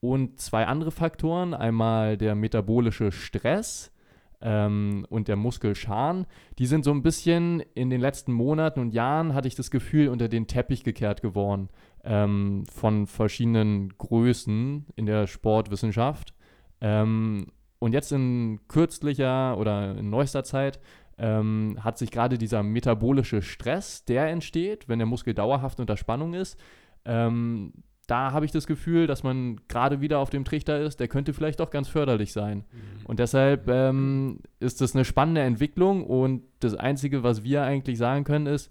[0.00, 1.54] und zwei andere Faktoren.
[1.54, 3.92] Einmal der metabolische Stress
[4.42, 6.26] ähm, und der Muskelscharn.
[6.58, 10.08] Die sind so ein bisschen in den letzten Monaten und Jahren, hatte ich das Gefühl,
[10.08, 11.68] unter den Teppich gekehrt geworden
[12.04, 16.34] ähm, von verschiedenen Größen in der Sportwissenschaft.
[16.80, 17.46] Ähm,
[17.78, 20.80] und jetzt in kürzlicher oder in neuester Zeit
[21.18, 26.34] ähm, hat sich gerade dieser metabolische Stress, der entsteht, wenn der Muskel dauerhaft unter Spannung
[26.34, 26.58] ist,
[27.04, 27.72] ähm,
[28.10, 31.32] da habe ich das Gefühl, dass man gerade wieder auf dem Trichter ist, der könnte
[31.32, 32.64] vielleicht auch ganz förderlich sein.
[33.04, 38.24] Und deshalb ähm, ist das eine spannende Entwicklung und das Einzige, was wir eigentlich sagen
[38.24, 38.70] können, ist,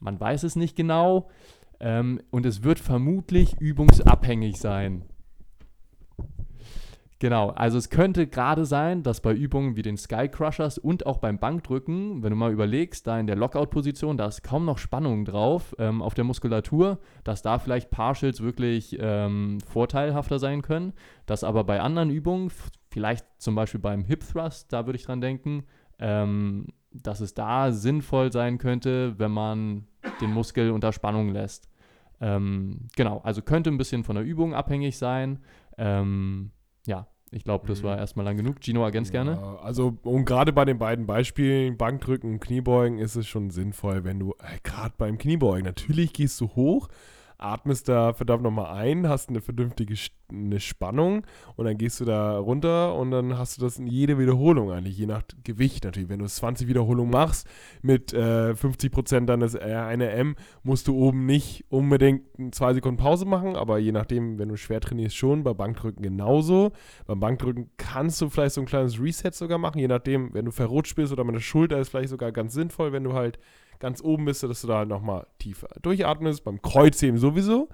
[0.00, 1.28] man weiß es nicht genau
[1.78, 5.02] ähm, und es wird vermutlich übungsabhängig sein.
[7.20, 11.18] Genau, also es könnte gerade sein, dass bei Übungen wie den Sky Crushers und auch
[11.18, 15.26] beim Bankdrücken, wenn du mal überlegst, da in der Lockout-Position, da ist kaum noch Spannung
[15.26, 20.94] drauf ähm, auf der Muskulatur, dass da vielleicht Partials wirklich ähm, vorteilhafter sein können,
[21.26, 22.50] dass aber bei anderen Übungen,
[22.88, 25.64] vielleicht zum Beispiel beim Hip Thrust, da würde ich dran denken,
[25.98, 29.86] ähm, dass es da sinnvoll sein könnte, wenn man
[30.22, 31.68] den Muskel unter Spannung lässt.
[32.22, 35.40] Ähm, genau, also könnte ein bisschen von der Übung abhängig sein.
[35.76, 36.52] Ähm,
[36.86, 37.86] ja, ich glaube, das Mhm.
[37.86, 38.56] war erstmal lang genug.
[38.60, 39.32] Gino, ergänzt gerne.
[39.40, 44.04] Ja, also, und gerade bei den beiden Beispielen, Bankdrücken und Kniebeugen, ist es schon sinnvoll,
[44.04, 46.88] wenn du, äh, gerade beim Kniebeugen, natürlich gehst du hoch,
[47.42, 49.94] atmest da verdammt nochmal ein, hast eine vernünftige
[50.32, 51.26] eine Spannung
[51.56, 54.96] und dann gehst du da runter und dann hast du das in jede Wiederholung eigentlich,
[54.96, 56.08] je nach Gewicht natürlich.
[56.08, 57.48] Wenn du 20 Wiederholungen machst
[57.82, 62.22] mit äh, 50% deines R1M, musst du oben nicht unbedingt
[62.54, 66.72] zwei Sekunden Pause machen, aber je nachdem, wenn du schwer trainierst, schon, bei Bankdrücken genauso.
[67.06, 70.50] Beim Bankdrücken kannst du vielleicht so ein kleines Reset sogar machen, je nachdem, wenn du
[70.50, 73.38] verrutscht bist oder der Schulter ist vielleicht sogar ganz sinnvoll, wenn du halt
[73.80, 76.44] ganz oben bist, dass du da nochmal tiefer durchatmest.
[76.44, 77.68] Beim Kreuzheben sowieso.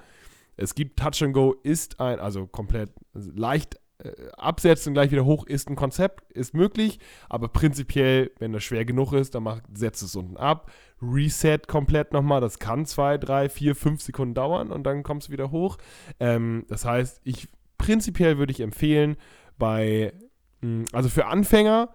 [0.56, 5.10] Es gibt Touch and Go ist ein, also komplett also leicht äh, absetzen und gleich
[5.10, 9.42] wieder hoch ist ein Konzept, ist möglich, aber prinzipiell, wenn das schwer genug ist, dann
[9.42, 10.70] mach, setzt es unten ab,
[11.02, 15.32] reset komplett nochmal, das kann zwei, drei, vier, fünf Sekunden dauern und dann kommst du
[15.32, 15.76] wieder hoch.
[16.20, 19.16] Ähm, das heißt, ich prinzipiell würde ich empfehlen,
[19.58, 20.12] bei,
[20.60, 21.90] mh, also für Anfänger,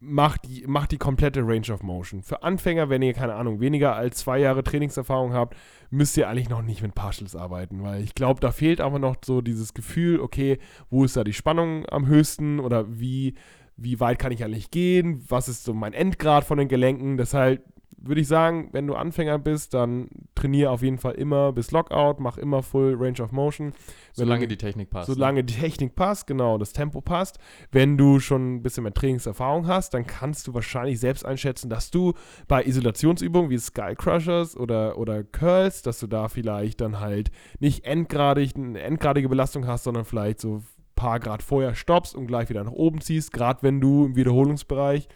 [0.00, 2.22] macht die, macht die komplette Range of Motion.
[2.22, 5.56] Für Anfänger, wenn ihr, keine Ahnung, weniger als zwei Jahre Trainingserfahrung habt,
[5.90, 9.16] müsst ihr eigentlich noch nicht mit Partials arbeiten, weil ich glaube, da fehlt einfach noch
[9.22, 10.58] so dieses Gefühl, okay,
[10.88, 13.34] wo ist da die Spannung am höchsten oder wie,
[13.76, 17.18] wie weit kann ich eigentlich gehen, was ist so mein Endgrad von den Gelenken.
[17.18, 17.62] Deshalb
[18.02, 22.16] würde ich sagen, wenn du Anfänger bist, dann trainiere auf jeden Fall immer bis Lockout,
[22.20, 23.66] mach immer Full Range of Motion.
[23.68, 23.74] Wenn
[24.12, 25.08] Solange du- die Technik passt.
[25.08, 25.14] ne?
[25.14, 27.38] Solange die Technik passt, genau, das Tempo passt.
[27.70, 31.90] Wenn du schon ein bisschen mehr Trainingserfahrung hast, dann kannst du wahrscheinlich selbst einschätzen, dass
[31.90, 32.14] du
[32.48, 37.84] bei Isolationsübungen wie Sky Crushers oder, oder Curls, dass du da vielleicht dann halt nicht
[37.84, 40.64] endgradig, eine endgradige Belastung hast, sondern vielleicht so ein
[40.96, 45.08] paar Grad vorher stoppst und gleich wieder nach oben ziehst, gerade wenn du im Wiederholungsbereich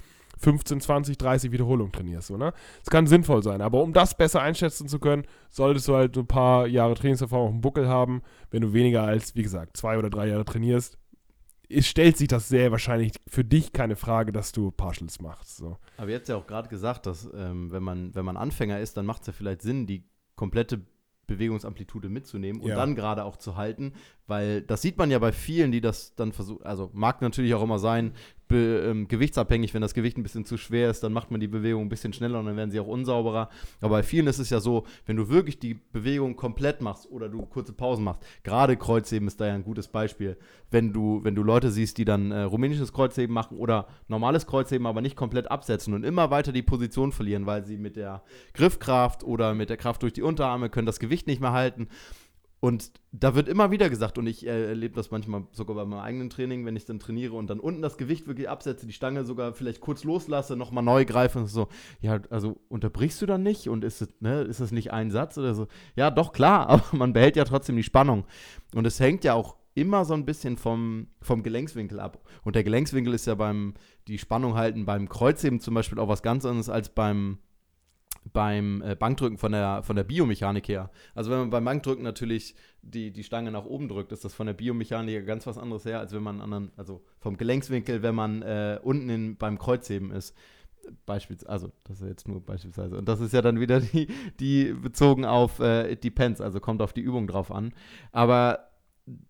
[0.44, 2.28] 15, 20, 30 Wiederholungen trainierst.
[2.28, 2.52] So, ne?
[2.80, 6.20] Das kann sinnvoll sein, aber um das besser einschätzen zu können, solltest du halt so
[6.20, 8.22] ein paar Jahre Trainingserfahrung auf dem Buckel haben.
[8.50, 10.98] Wenn du weniger als, wie gesagt, zwei oder drei Jahre trainierst,
[11.70, 15.56] es stellt sich das sehr wahrscheinlich für dich keine Frage, dass du Partials machst.
[15.56, 15.78] So.
[15.96, 19.06] Aber jetzt ja auch gerade gesagt, dass ähm, wenn, man, wenn man Anfänger ist, dann
[19.06, 20.04] macht es ja vielleicht Sinn, die
[20.36, 20.82] komplette
[21.26, 22.76] Bewegungsamplitude mitzunehmen und Ja.
[22.76, 23.94] dann gerade auch zu halten,
[24.26, 27.62] weil das sieht man ja bei vielen, die das dann versuchen, also mag natürlich auch
[27.62, 28.12] immer sein,
[28.54, 31.48] be, ähm, gewichtsabhängig, wenn das Gewicht ein bisschen zu schwer ist, dann macht man die
[31.48, 33.48] Bewegung ein bisschen schneller und dann werden sie auch unsauberer.
[33.80, 37.28] Aber bei vielen ist es ja so, wenn du wirklich die Bewegung komplett machst oder
[37.28, 40.36] du kurze Pausen machst, gerade Kreuzheben ist da ja ein gutes Beispiel,
[40.70, 44.86] wenn du, wenn du Leute siehst, die dann äh, rumänisches Kreuzheben machen oder normales Kreuzheben,
[44.86, 49.24] aber nicht komplett absetzen und immer weiter die Position verlieren, weil sie mit der Griffkraft
[49.24, 51.88] oder mit der Kraft durch die Unterarme können das Gewicht nicht mehr halten.
[52.60, 56.00] Und da wird immer wieder gesagt, und ich äh, erlebe das manchmal sogar bei meinem
[56.00, 59.24] eigenen Training, wenn ich dann trainiere und dann unten das Gewicht wirklich absetze, die Stange
[59.24, 61.68] sogar vielleicht kurz loslasse, nochmal neu greife und so,
[62.00, 65.36] ja, also unterbrichst du dann nicht und ist es, ne, ist das nicht ein Satz
[65.36, 65.68] oder so?
[65.94, 68.24] Ja, doch, klar, aber man behält ja trotzdem die Spannung.
[68.74, 72.22] Und es hängt ja auch immer so ein bisschen vom, vom Gelenkswinkel ab.
[72.44, 73.74] Und der Gelenkswinkel ist ja beim,
[74.08, 77.38] die Spannung halten beim Kreuzheben zum Beispiel auch was ganz anderes als beim,
[78.32, 80.90] beim äh, Bankdrücken von der, von der Biomechanik her.
[81.14, 84.46] Also wenn man beim Bankdrücken natürlich die, die Stange nach oben drückt, ist das von
[84.46, 88.42] der Biomechanik ganz was anderes her, als wenn man anderen, also vom Gelenkswinkel, wenn man
[88.42, 90.34] äh, unten in, beim Kreuzheben ist.
[91.06, 92.98] Beispielsweise, also das ist jetzt nur beispielsweise.
[92.98, 94.08] Und das ist ja dann wieder die,
[94.38, 97.72] die bezogen auf äh, it depends, also kommt auf die Übung drauf an.
[98.12, 98.73] Aber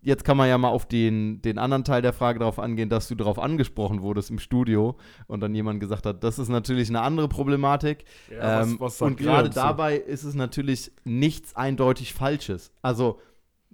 [0.01, 3.07] jetzt kann man ja mal auf den, den anderen Teil der Frage darauf angehen, dass
[3.07, 4.95] du darauf angesprochen wurdest im Studio
[5.27, 8.05] und dann jemand gesagt hat, das ist natürlich eine andere Problematik.
[8.31, 12.71] ähm, sagt und ihr gerade dabei ist es natürlich nichts eindeutig Falsches.
[12.81, 13.19] Also,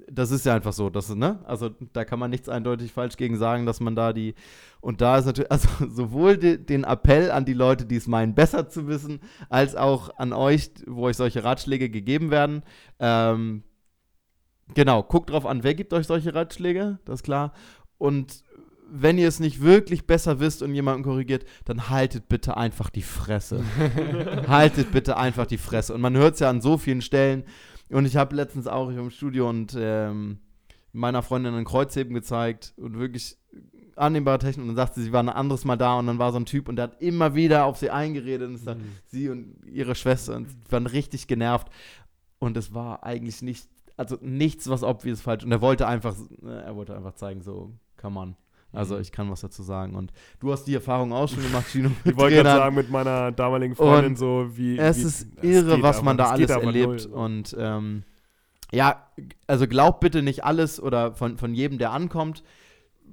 [0.10, 1.40] das ist ja einfach so, dass, ne?
[1.44, 4.34] Also, da kann man nichts eindeutig falsch gegen sagen, dass man da die.
[4.80, 8.34] Und da ist natürlich, also sowohl de, den Appell an die Leute, die es meinen,
[8.34, 12.64] besser zu wissen, als auch an euch, wo euch solche Ratschläge gegeben werden.
[13.00, 13.64] Ähm,
[14.74, 17.54] genau, guckt drauf an, wer gibt euch solche Ratschläge, das ist klar.
[17.98, 18.44] Und
[18.94, 23.02] wenn ihr es nicht wirklich besser wisst und jemanden korrigiert, dann haltet bitte einfach die
[23.02, 23.64] Fresse.
[24.48, 25.94] haltet bitte einfach die Fresse.
[25.94, 27.44] Und man hört es ja an so vielen Stellen.
[27.90, 30.40] Und ich habe letztens auch ich war im Studio und ähm,
[30.92, 33.38] meiner Freundin ein Kreuzheben gezeigt und wirklich
[33.96, 34.64] annehmbare Technik.
[34.64, 36.46] Und dann sagte sie, sie war ein anderes Mal da und dann war so ein
[36.46, 38.50] Typ und der hat immer wieder auf sie eingeredet.
[38.50, 41.68] Und dann sie und ihre Schwester und waren richtig genervt.
[42.40, 43.70] Und es war eigentlich nicht,
[44.02, 45.44] also nichts, was obvious falsch.
[45.44, 48.36] Und er wollte einfach, äh, er wollte einfach zeigen, so, come on.
[48.74, 49.96] Also ich kann was dazu sagen.
[49.96, 51.90] Und du hast die Erfahrung auch schon gemacht, Gino.
[52.04, 54.78] mit Ich wollte gerade sagen, mit meiner damaligen Freundin Und so, wie.
[54.78, 57.10] Es wie, ist irre, was aber- man da alles erlebt.
[57.10, 57.14] null.
[57.14, 58.04] Und ähm,
[58.72, 59.08] ja,
[59.48, 62.44] also glaubt bitte nicht alles oder von, von jedem, der ankommt.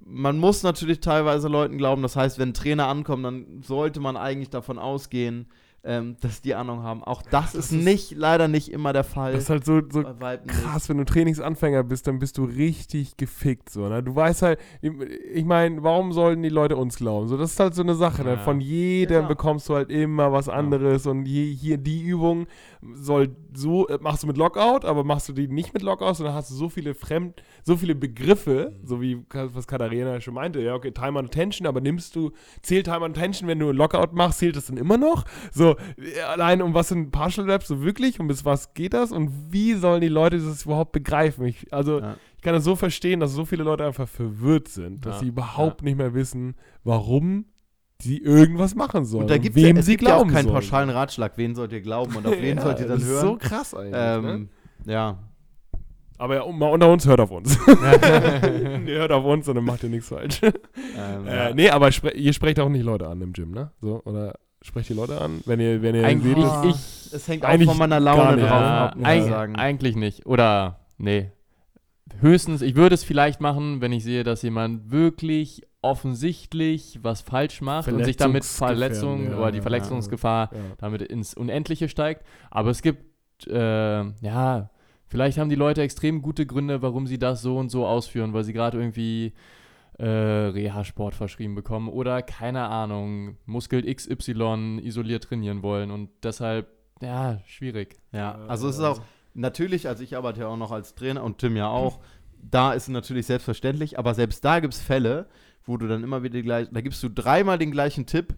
[0.04, 2.02] Man muss natürlich teilweise Leuten glauben.
[2.02, 5.48] Das heißt, wenn ein Trainer ankommt, dann sollte man eigentlich davon ausgehen,
[5.88, 7.02] ähm, dass die Ahnung haben.
[7.02, 9.32] Auch das, das ist ist- nicht, leider nicht immer der Fall.
[9.32, 10.04] Das ist halt so, so
[10.46, 13.70] krass, wenn du Trainingsanfänger bist, dann bist du richtig gefickt.
[13.70, 14.02] So, ne?
[14.02, 17.26] Du weißt halt, ich meine, warum sollten die Leute uns glauben?
[17.28, 18.22] So, das ist halt so eine Sache.
[18.22, 18.32] Ne?
[18.34, 18.38] Ja.
[18.38, 22.46] Von jedem Ja, bekommst du halt immer was anderes und je, hier die Übung
[22.94, 26.34] soll so, äh, machst du mit Lockout, aber machst du die nicht mit Lockout, dann
[26.34, 28.86] hast du so viele Fremd, so viele Begriffe, Mhm.
[28.86, 32.84] so wie was Katharina schon meinte, ja, okay, Time and Attention, aber nimmst du, zählt
[32.84, 35.24] Time and Attention, wenn du Lockout machst, zählt das dann immer noch?
[35.52, 35.76] So,
[36.28, 39.74] allein um was sind Partial Reps so wirklich, um bis was geht das und wie
[39.74, 41.46] sollen die Leute das überhaupt begreifen?
[41.46, 42.16] Ich, also, Ja.
[42.36, 45.28] ich kann das so verstehen, dass so viele Leute einfach verwirrt sind, dass Ja, sie
[45.28, 47.46] überhaupt nicht mehr wissen, warum
[48.00, 49.22] sie irgendwas machen sollen.
[49.22, 50.54] Und da gibt wem es sie gibt ja auch glauben keinen sollen.
[50.54, 51.32] pauschalen Ratschlag.
[51.36, 53.16] Wen sollt ihr glauben und auf wen Ja, sollt ihr dann das hören?
[53.16, 53.92] Ist so krass eigentlich.
[53.92, 54.30] ne?
[54.30, 54.48] ähm,
[54.84, 55.18] Ja,
[56.16, 57.58] Aber ja, mal unter uns, hört auf uns.
[57.66, 60.40] ihr hört auf uns und dann macht ihr nichts falsch.
[60.42, 63.72] ähm, äh, nee, aber spre ihr sprecht auch nicht Leute an im Gym, ne?
[63.80, 67.28] So, oder sprecht die Leute an, wenn ihr, wenn ihr Eigentlich, seht, Ah, ich, es
[67.28, 69.56] hängt auch eigentlich von meiner Laune drauf ja, ab, muss ich eig sagen.
[69.56, 70.26] eigentlich nicht.
[70.26, 71.30] Oder, nee.
[72.20, 77.60] Höchstens, ich würde es vielleicht machen, wenn ich sehe, dass jemand wirklich offensichtlich was falsch
[77.60, 80.58] macht und sich damit Verletzungen ja, oder die ja, Verletzungsgefahr ja.
[80.78, 82.24] damit ins Unendliche steigt.
[82.50, 84.70] Aber es gibt, äh, ja,
[85.06, 88.42] vielleicht haben die Leute extrem gute Gründe, warum sie das so und so ausführen, weil
[88.42, 89.34] sie gerade irgendwie
[89.98, 96.68] äh, Reha-Sport verschrieben bekommen oder keine Ahnung, Muskel XY isoliert trainieren wollen und deshalb,
[97.02, 97.96] ja, schwierig.
[98.12, 99.00] Ja, also es ist auch
[99.34, 102.00] natürlich, also ich arbeite ja auch noch als Trainer und Tim ja auch.
[102.40, 105.26] Da ist es natürlich selbstverständlich, aber selbst da gibt es Fälle,
[105.64, 108.36] wo du dann immer wieder die gleichen, da gibst du dreimal den gleichen Tipp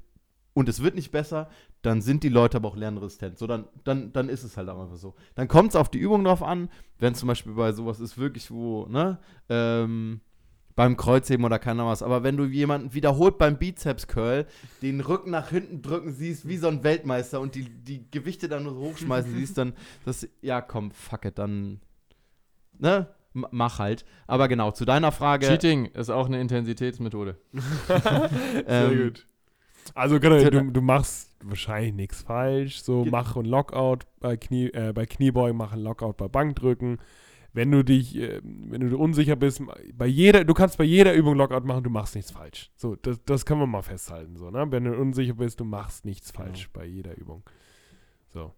[0.55, 1.49] und es wird nicht besser,
[1.83, 3.39] dann sind die Leute aber auch lernresistent.
[3.39, 5.15] So, dann, dann, dann ist es halt auch einfach so.
[5.35, 8.51] Dann kommt es auf die Übung drauf an, wenn zum Beispiel bei sowas ist wirklich
[8.51, 9.19] wo, ne,
[9.49, 10.23] ähm,
[10.81, 12.03] beim Kreuzheben oder keiner was.
[12.03, 14.47] Aber wenn du jemanden wiederholt beim Bizeps Curl
[14.81, 18.63] den Rücken nach hinten drücken siehst, wie so ein Weltmeister und die, die Gewichte dann
[18.63, 19.75] nur so hochschmeißen siehst, dann
[20.07, 21.83] das, ja komm, fuck it, dann,
[22.79, 23.09] ne?
[23.35, 24.07] mach halt.
[24.27, 25.49] Aber genau, zu deiner Frage.
[25.49, 27.37] Cheating ist auch eine Intensitätsmethode.
[27.87, 28.31] Sehr
[28.67, 29.27] ähm, gut.
[29.95, 32.83] Also genau, du, du machst wahrscheinlich nichts falsch.
[32.83, 37.01] So mach ein Lockout bei Knie, äh, bei Kniebeugen, mach ein Lockout bei Bankdrücken.
[37.53, 39.63] Wenn du dich, äh, wenn du unsicher bist,
[39.95, 42.71] bei jeder, du kannst bei jeder Übung Lockout machen, du machst nichts falsch.
[42.77, 44.37] So, das, das können wir mal festhalten.
[44.37, 44.67] So, ne?
[44.71, 47.43] Wenn du unsicher bist, du machst nichts falsch bei jeder Übung.
[48.33, 48.53] So.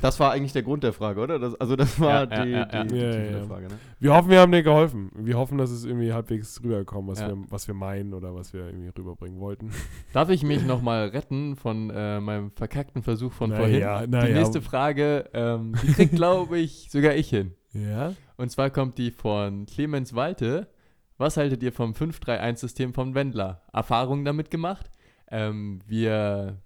[0.00, 1.38] Das war eigentlich der Grund der Frage, oder?
[1.38, 3.10] Das, also das war Ja, die, ja, die, ja.
[3.12, 3.44] die ja.
[3.44, 3.78] Frage, ne?
[4.00, 5.10] Wir hoffen, wir haben dir geholfen.
[5.14, 7.28] Wir hoffen, dass es irgendwie halbwegs rüberkommt, was, Ja.
[7.28, 9.70] wir, was wir meinen oder was wir irgendwie rüberbringen wollten.
[10.14, 13.80] Darf ich mich nochmal retten von äh, meinem verkackten Versuch von Na vorhin?
[13.80, 14.38] ja, na die ja.
[14.38, 17.52] nächste Frage, ähm, die kriegt, glaube ich, sogar ich hin.
[17.74, 18.14] Ja.
[18.36, 20.68] Und zwar kommt die von Clemens Walte.
[21.16, 23.62] Was haltet ihr vom 531-System von Wendler?
[23.72, 24.90] Erfahrungen damit gemacht?
[25.30, 26.58] Ähm, wir,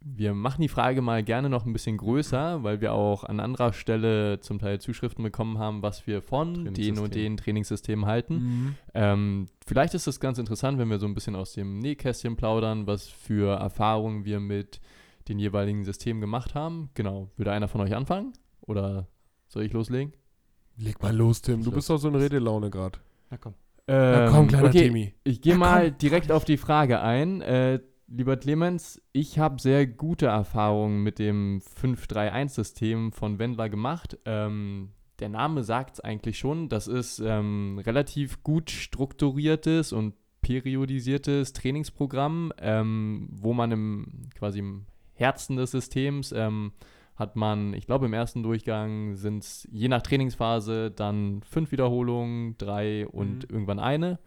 [0.00, 3.72] wir machen die Frage mal gerne noch ein bisschen größer, weil wir auch an anderer
[3.72, 8.34] Stelle zum Teil Zuschriften bekommen haben, was wir von den und den Trainingssystemen halten.
[8.34, 8.74] Mhm.
[8.94, 12.86] Ähm, vielleicht ist es ganz interessant, wenn wir so ein bisschen aus dem Nähkästchen plaudern,
[12.86, 14.80] was für Erfahrungen wir mit
[15.28, 16.90] den jeweiligen Systemen gemacht haben.
[16.94, 17.30] Genau.
[17.36, 18.32] Würde einer von euch anfangen?
[18.60, 19.08] Oder
[19.56, 20.12] soll ich loslegen?
[20.76, 21.60] Leg mal los, Tim.
[21.60, 21.76] Du Los.
[21.76, 22.98] bist doch so in Redelaune gerade.
[23.30, 23.54] Na komm.
[23.88, 25.14] Ja, komm, kleiner Ähm, okay, Timmy.
[25.24, 25.98] Ich gehe mal komm.
[25.98, 27.40] direkt auf die Frage ein.
[27.40, 34.18] Äh, lieber Clemens, ich habe sehr gute Erfahrungen mit dem 531-System von Wendler gemacht.
[34.26, 34.90] Ähm,
[35.20, 36.68] der Name sagt es eigentlich schon.
[36.68, 44.84] Das ist ähm, relativ gut strukturiertes und periodisiertes Trainingsprogramm, ähm, wo man im quasi im
[45.14, 46.72] Herzen des Systems ähm,
[47.16, 52.56] hat man, ich glaube, im ersten Durchgang sind es je nach Trainingsphase dann fünf Wiederholungen,
[52.58, 53.54] drei und Mhm.
[53.54, 54.18] irgendwann eine.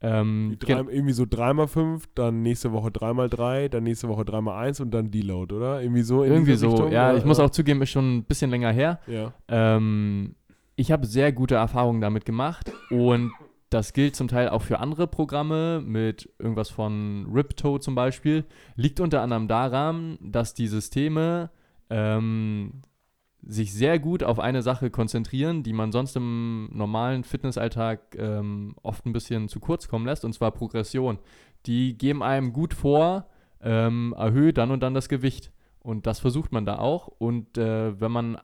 [0.00, 4.90] Ähm, drei, gen- irgendwie so 3x5, dann nächste Woche 3x3, dann nächste Woche 3x1 und
[4.92, 5.80] dann Deload, oder?
[5.80, 7.18] Irgendwie so in irgendwie so, Richtung, ja, oder?
[7.18, 8.98] ich muss auch zugeben, ist schon ein bisschen länger her.
[9.06, 9.32] Ja.
[9.48, 10.34] Ähm,
[10.76, 13.30] ich habe sehr gute Erfahrungen damit gemacht und
[13.70, 18.44] das gilt zum Teil auch für andere Programme mit irgendwas von Riptoe zum Beispiel.
[18.76, 21.48] Liegt unter anderem daran, dass die Systeme
[21.94, 22.82] ähm,
[23.46, 29.06] sich sehr gut auf eine Sache konzentrieren, die man sonst im normalen Fitnessalltag ähm, oft
[29.06, 31.18] ein bisschen zu kurz kommen lässt, und zwar Progression.
[31.66, 33.28] Die geben einem gut vor,
[33.62, 35.52] ähm, erhöhe dann und dann das Gewicht.
[35.80, 37.06] Und das versucht man da auch.
[37.08, 38.38] Und äh, wenn man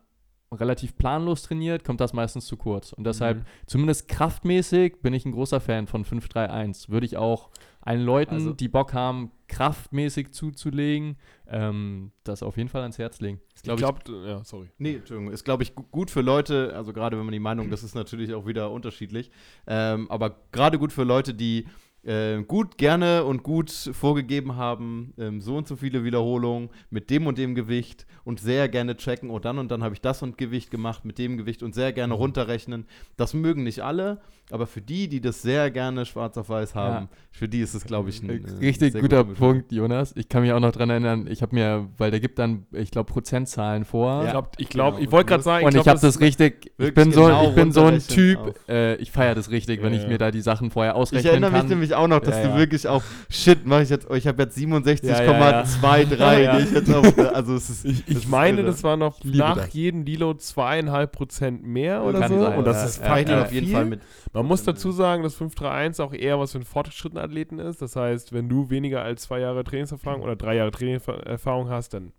[0.53, 2.93] relativ planlos trainiert, kommt das meistens zu kurz.
[2.93, 3.45] Und deshalb, Mhm.
[3.67, 6.91] zumindest kraftmäßig, bin ich ein großer Fan von 531.
[6.91, 11.17] Würde ich auch allen Leuten, Also- die Bock haben, kraftmäßig zuzulegen,
[11.49, 13.41] ähm, das auf jeden Fall ans Herz legen.
[13.57, 14.69] Ich glaub glaube, ja, sorry.
[14.79, 17.69] Nee, Entschuldigung, ist, glaube ich, gu- gut für Leute, also gerade wenn man die Meinung,
[17.71, 19.31] das ist natürlich auch wieder unterschiedlich,
[19.67, 21.67] ähm, aber gerade gut für Leute, die
[22.03, 27.27] äh, gut, gerne und gut vorgegeben haben, ähm, so und so viele Wiederholungen mit dem
[27.27, 30.39] und dem Gewicht und sehr gerne checken, oh dann und dann habe ich das und
[30.39, 32.87] Gewicht gemacht mit dem Gewicht und sehr gerne runterrechnen.
[33.17, 37.09] Das mögen nicht alle, aber für die, die das sehr gerne schwarz auf weiß haben,
[37.31, 39.53] für die ist es, glaube ich, ein äh, Richtig sehr guter gute Methode.
[39.53, 40.13] Punkt, Jonas.
[40.17, 42.91] Ich kann mich auch noch dran erinnern, ich habe mir, weil der gibt dann, ich
[42.91, 44.21] glaube, Prozentzahlen vor.
[44.21, 44.31] Ich Ja.
[44.33, 45.05] glaube, ich, glaub, Genau.
[45.05, 47.55] ich wollte gerade sagen, Und ich glaub, habe das richtig, ich bin so, genau ich
[47.55, 50.09] bin so ein Typ, äh, ich feiere das richtig, wenn Ja, ich ja.
[50.09, 51.69] mir da die Sachen vorher Ich ausrechnen erinnere mich kann.
[51.91, 52.57] Nämlich auch noch, dass Ja, du ja.
[52.59, 56.57] wirklich auch, shit, mache ich jetzt, oh, ich habe jetzt 67,23, Ja, ja, ja.
[56.57, 59.73] gehe ich jetzt auf, also es ist, Ich, meine, das war noch nach das.
[59.73, 62.41] jedem Deload zweieinhalb Prozent mehr oder Kann so.
[62.41, 62.85] sein, und das ja.
[62.85, 63.75] ist fucking auf jeden viel.
[63.75, 64.01] Fall mit.
[64.33, 67.83] Man muss dazu sagen, dass 531 auch eher was für einen fortgeschrittenen Athleten ist.
[67.83, 72.13] Das heißt, wenn du weniger als zwei Jahre Trainingserfahrung oder drei Jahre Trainingserfahrung hast, dann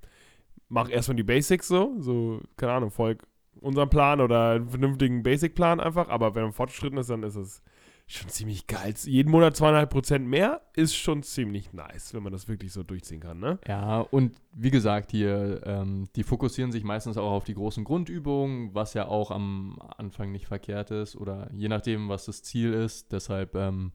[0.69, 1.93] mach erstmal die Basics so.
[1.99, 3.23] So, keine Ahnung, folg
[3.59, 6.09] unserem Plan oder einen vernünftigen Basic-Plan einfach.
[6.09, 7.61] Aber wenn man fortgeschritten ist, dann ist es
[8.13, 8.93] schon ziemlich geil.
[9.05, 13.19] Jeden Monat zweieinhalb Prozent mehr ist schon ziemlich nice, wenn man das wirklich so durchziehen
[13.19, 13.59] kann, ne?
[13.67, 18.73] Ja, und wie gesagt, hier, ähm, die fokussieren sich meistens auch auf die großen Grundübungen,
[18.73, 23.11] was ja auch am Anfang nicht verkehrt ist oder je nachdem, was das Ziel ist.
[23.11, 23.91] Deshalb, ähm,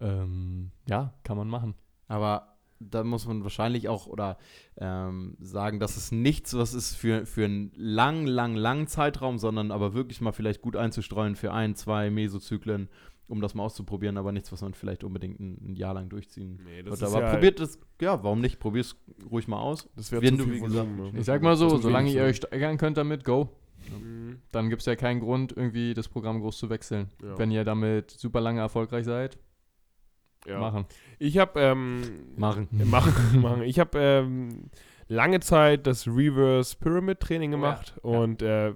[0.00, 1.74] ähm, ja, kann man machen.
[2.08, 4.38] Aber da muss man wahrscheinlich auch oder
[4.78, 9.70] ähm, sagen, dass es nichts, was ist für, für einen lang, lang, langen Zeitraum, sondern
[9.70, 12.88] aber wirklich mal vielleicht gut einzustreuen für ein, zwei Mesozyklen,
[13.30, 16.60] um das mal auszuprobieren, aber nichts, was man vielleicht unbedingt ein, ein Jahr lang durchziehen
[16.64, 17.02] Nee, wird.
[17.02, 18.58] Aber probiert es, ja, warum nicht?
[18.58, 18.96] Probier es
[19.30, 19.88] ruhig mal aus.
[19.96, 21.12] Das wäre zu du, viel gesagt, ne?
[21.14, 23.48] Ich sag mal so, solange ihr euch steigern könnt damit, go.
[23.88, 24.40] Mhm.
[24.52, 27.08] Dann gibt es ja keinen Grund, irgendwie das Programm groß zu wechseln.
[27.22, 27.38] Ja.
[27.38, 29.38] Wenn ihr damit super lange erfolgreich seid,
[30.46, 30.58] Ja.
[30.58, 30.86] machen.
[31.18, 32.02] Ich habe ähm,
[32.36, 32.68] Machen.
[32.78, 33.62] äh, machen, machen.
[33.62, 34.70] Ich habe ähm,
[35.08, 38.10] lange Zeit das Reverse Pyramid Training Oh ja, gemacht ja.
[38.10, 38.74] und äh,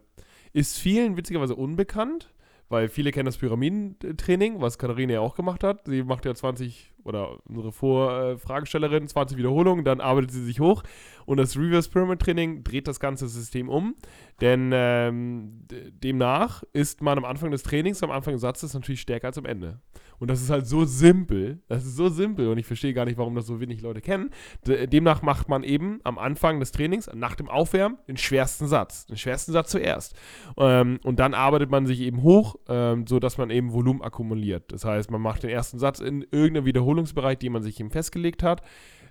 [0.53, 2.33] ist vielen witzigerweise unbekannt,
[2.69, 5.87] weil viele kennen das Pyramidentraining, was Katharina ja auch gemacht hat.
[5.87, 10.83] Sie macht ja 20 oder unsere Vorfragestellerin 20 Wiederholungen, dann arbeitet sie sich hoch
[11.27, 13.95] und das Reverse Pyramid Training dreht das ganze System um,
[14.41, 15.67] denn ähm,
[16.03, 19.45] demnach ist man am Anfang des Trainings, am Anfang des Satzes natürlich stärker als am
[19.45, 19.81] Ende.
[20.19, 23.19] Und das ist halt so simpel, das ist so simpel und ich verstehe gar nicht,
[23.19, 24.31] warum das so wenig Leute kennen.
[24.67, 29.17] demnach macht man eben am Anfang des Trainings, nach dem Aufwärmen, den schwersten Satz, den
[29.17, 30.15] schwersten Satz zuerst.
[30.57, 34.73] Ähm, und dann arbeitet man sich eben hoch, ähm, sodass man eben Volumen akkumuliert.
[34.73, 38.43] Das heißt, man macht den ersten Satz in irgendeiner Wiederholungsbereich, den man sich eben festgelegt
[38.43, 38.62] hat.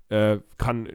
[0.10, 0.88] Äh, kann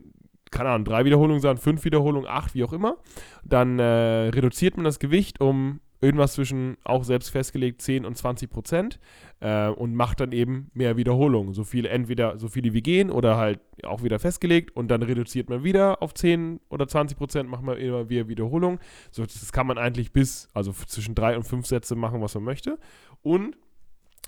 [0.50, 2.96] keine Ahnung, drei Wiederholungen sein, fünf Wiederholungen, acht, wie auch immer.
[3.44, 8.50] Dann äh, reduziert man das Gewicht um irgendwas zwischen auch selbst festgelegt 10 und 20
[8.50, 9.00] Prozent
[9.40, 11.54] äh, und macht dann eben mehr Wiederholungen.
[11.54, 15.48] So viele, entweder so viele wie gehen oder halt auch wieder festgelegt und dann reduziert
[15.48, 18.78] man wieder auf 10 oder 20 Prozent, macht man immer wieder Wiederholungen.
[19.10, 22.44] So, das kann man eigentlich bis, also zwischen drei und fünf Sätze machen, was man
[22.44, 22.78] möchte.
[23.22, 23.56] Und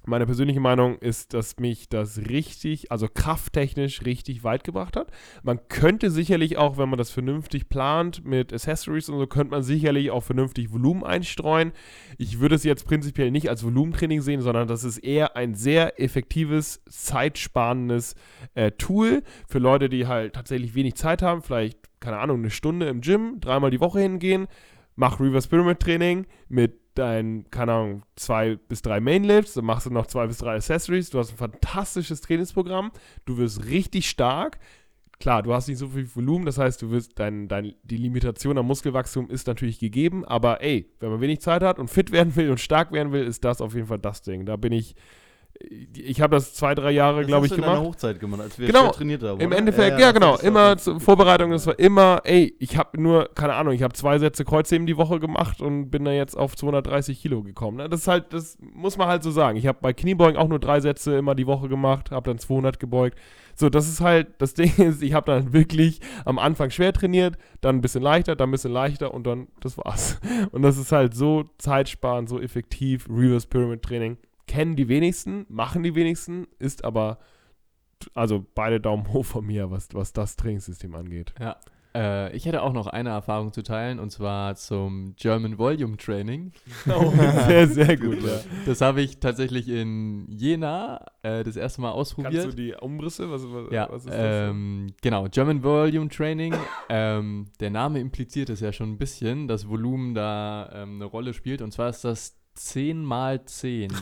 [0.07, 5.11] meine persönliche Meinung ist, dass mich das richtig, also krafttechnisch richtig weit gebracht hat.
[5.43, 9.63] Man könnte sicherlich auch, wenn man das vernünftig plant mit Accessories und so, könnte man
[9.63, 11.73] sicherlich auch vernünftig Volumen einstreuen.
[12.19, 16.01] Ich würde es jetzt prinzipiell nicht als Volumentraining sehen, sondern das ist eher ein sehr
[16.01, 18.15] effektives, zeitsparendes
[18.55, 22.89] äh, Tool für Leute, die halt tatsächlich wenig Zeit haben, vielleicht, keine Ahnung, eine Stunde
[22.89, 24.49] im Gym, dreimal die Woche hingehen,
[24.97, 29.91] mach Reverse Pyramid Training mit dein, keine Ahnung, zwei bis drei Mainlifts, dann machst du
[29.91, 32.93] noch zwei bis drei Accessories, du hast ein fantastisches Trainingsprogramm,
[33.25, 34.59] du wirst richtig stark.
[35.19, 38.57] Klar, du hast nicht so viel Volumen, das heißt, du wirst dein, dein, die Limitation
[38.57, 42.35] am Muskelwachstum ist natürlich gegeben, aber ey, wenn man wenig Zeit hat und fit werden
[42.37, 44.47] will und stark werden will, ist das auf jeden Fall das Ding.
[44.47, 44.95] Da bin ich
[45.69, 47.79] ich habe das zwei, drei Jahre, glaube ich, gemacht.
[47.79, 49.41] In Hochzeit gemacht, als wir genau, trainiert haben.
[49.41, 50.37] Im Endeffekt, ja, ja, ja genau.
[50.37, 54.19] Immer zur Vorbereitung, das war immer, ey, ich habe nur, keine Ahnung, ich habe zwei
[54.19, 57.77] Sätze Kreuzheben die Woche gemacht und bin da jetzt auf 230 Kilo gekommen.
[57.77, 57.89] Ne?
[57.89, 59.59] Das ist halt, das muss man halt so sagen.
[59.59, 62.81] Ich habe bei Kniebeugen auch nur drei Sätze immer die Woche gemacht, habe dann 200
[62.81, 63.19] gebeugt.
[63.55, 67.37] So, das ist halt, das Ding ist, ich habe dann wirklich am Anfang schwer trainiert,
[67.61, 70.19] dann ein bisschen leichter, dann ein bisschen leichter und dann, das war's.
[70.53, 74.17] Und das ist halt so zeitsparend, so effektiv, Reverse Pyramid Training
[74.51, 77.21] kennen die wenigsten, machen die wenigsten, ist aber,
[78.15, 81.33] also beide Daumen hoch von mir, was, was das Trainingssystem angeht.
[81.39, 81.57] Ja.
[81.95, 86.51] Äh, ich hätte auch noch eine Erfahrung zu teilen und zwar zum German Volume Training.
[86.89, 87.13] Oh,
[87.47, 88.41] sehr, sehr gut, ja.
[88.67, 92.43] Das habe ich tatsächlich in Jena äh, das erste Mal ausprobiert.
[92.43, 93.31] Kannst du die Umrisse?
[93.31, 94.51] Was, was, ja, was ist das?
[94.51, 96.55] Ähm, genau, German Volume Training.
[96.89, 101.35] ähm, der Name impliziert es ja schon ein bisschen, dass Volumen da ähm, eine Rolle
[101.35, 103.93] spielt und zwar ist das 10 mal 10.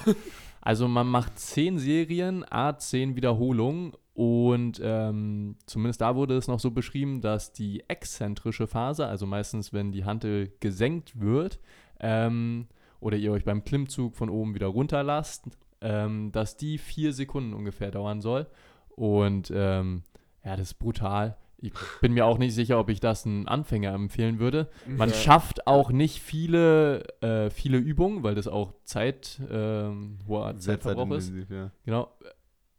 [0.61, 6.59] also man macht 10 Serien, a 10 Wiederholungen und ähm, zumindest da wurde es noch
[6.59, 11.61] so beschrieben, dass die exzentrische Phase, also meistens wenn die Hantel gesenkt wird
[12.01, 12.67] ähm,
[13.01, 15.45] oder ihr euch beim Klimmzug von oben wieder runterlasst,
[15.81, 18.49] ähm, dass die vier Sekunden ungefähr dauern soll.
[18.89, 20.03] Und ähm,
[20.45, 23.93] ja, das ist brutal ich bin mir auch nicht sicher, ob ich das einem Anfänger
[23.93, 24.69] empfehlen würde.
[24.87, 25.15] Man ja.
[25.15, 31.33] schafft auch nicht viele, äh, viele Übungen, weil das auch Zeit, ähm, hoher Zeitverbrauch ist.
[31.51, 31.71] Ja.
[31.85, 32.13] Genau.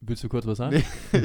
[0.02, 0.82] Willst du kurz was sagen?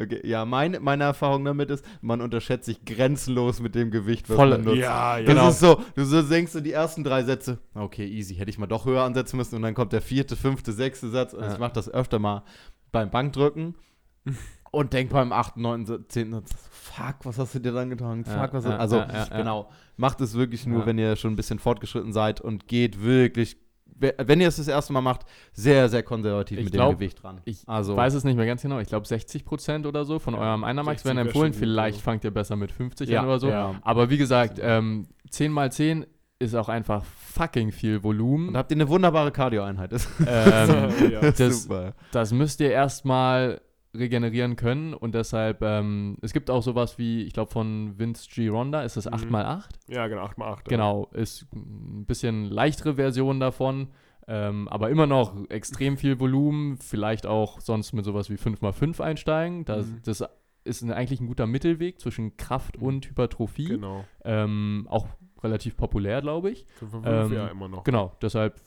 [0.00, 0.20] okay.
[0.26, 4.50] Ja, mein, meine Erfahrung damit ist, man unterschätzt sich grenzenlos mit dem Gewicht, was Voll,
[4.50, 4.78] man nutzt.
[4.78, 5.24] Ja, ja.
[5.24, 5.48] Das genau.
[5.48, 8.66] ist so, du so denkst du die ersten drei Sätze, okay, easy, hätte ich mal
[8.66, 11.34] doch höher ansetzen müssen und dann kommt der vierte, fünfte, sechste Satz.
[11.34, 11.52] Und ja.
[11.52, 12.42] ich mache das öfter mal
[12.90, 13.76] beim Bankdrücken
[14.70, 18.24] und denk beim achten, neunten, zehnten Satz, fuck, was hast du dir dann getan?
[18.24, 21.36] Fuck, ja, was ja, Also, ja, genau, macht es wirklich nur, wenn ihr schon ein
[21.36, 23.56] bisschen fortgeschritten seid und geht wirklich,
[23.96, 27.22] wenn ihr es das erste Mal macht, sehr, sehr konservativ ich mit glaub, dem Gewicht
[27.22, 27.40] dran.
[27.44, 28.78] Ich also, weiß es nicht mehr ganz genau.
[28.78, 31.52] Ich glaube, 60 Prozent oder so von eurem Einermax werden empfohlen.
[31.52, 32.04] Vielleicht so.
[32.04, 33.50] fangt ihr besser mit 50 an oder so.
[33.50, 36.06] Aber wie gesagt, ähm, 10 mal 10
[36.38, 38.48] ist auch einfach fucking viel Volumen.
[38.48, 39.92] Und habt ihr eine wunderbare Cardio-Einheit.
[40.26, 41.68] Ähm, das,
[42.12, 43.60] das müsst ihr erstmal
[43.94, 48.48] regenerieren können und deshalb, ähm, es gibt auch sowas wie, ich glaube von Vince G.
[48.48, 49.56] Ronda, ist das 8x8?
[49.88, 49.94] Mhm.
[49.94, 50.68] Ja, genau, 8x8.
[50.68, 51.18] Genau, ja.
[51.18, 53.88] ist ein bisschen leichtere Version davon,
[54.28, 59.64] ähm, aber immer noch extrem viel Volumen, vielleicht auch sonst mit sowas wie 5x5 einsteigen.
[59.64, 60.00] Das, mhm.
[60.04, 60.24] das
[60.62, 62.86] ist eigentlich ein guter Mittelweg zwischen Kraft mhm.
[62.86, 63.70] und Hypertrophie.
[63.70, 64.04] Genau.
[64.24, 65.08] Ähm, auch
[65.42, 66.64] relativ populär, glaube ich.
[66.80, 67.82] 5x5 ähm, ja immer noch.
[67.82, 68.60] Genau, deshalb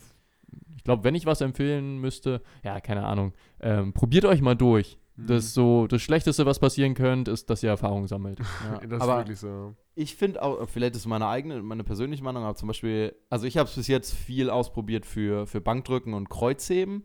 [0.75, 4.99] ich glaube, wenn ich was empfehlen müsste, ja, keine Ahnung, ähm, probiert euch mal durch.
[5.15, 5.47] Das mhm.
[5.49, 8.39] so das Schlechteste, was passieren könnte, ist, dass ihr Erfahrung sammelt.
[8.63, 9.75] Ja, das aber ist wirklich so.
[9.95, 13.45] Ich finde auch, vielleicht ist es meine eigene, meine persönliche Meinung, aber zum Beispiel, also
[13.45, 17.03] ich habe es bis jetzt viel ausprobiert für, für Bankdrücken und Kreuzheben.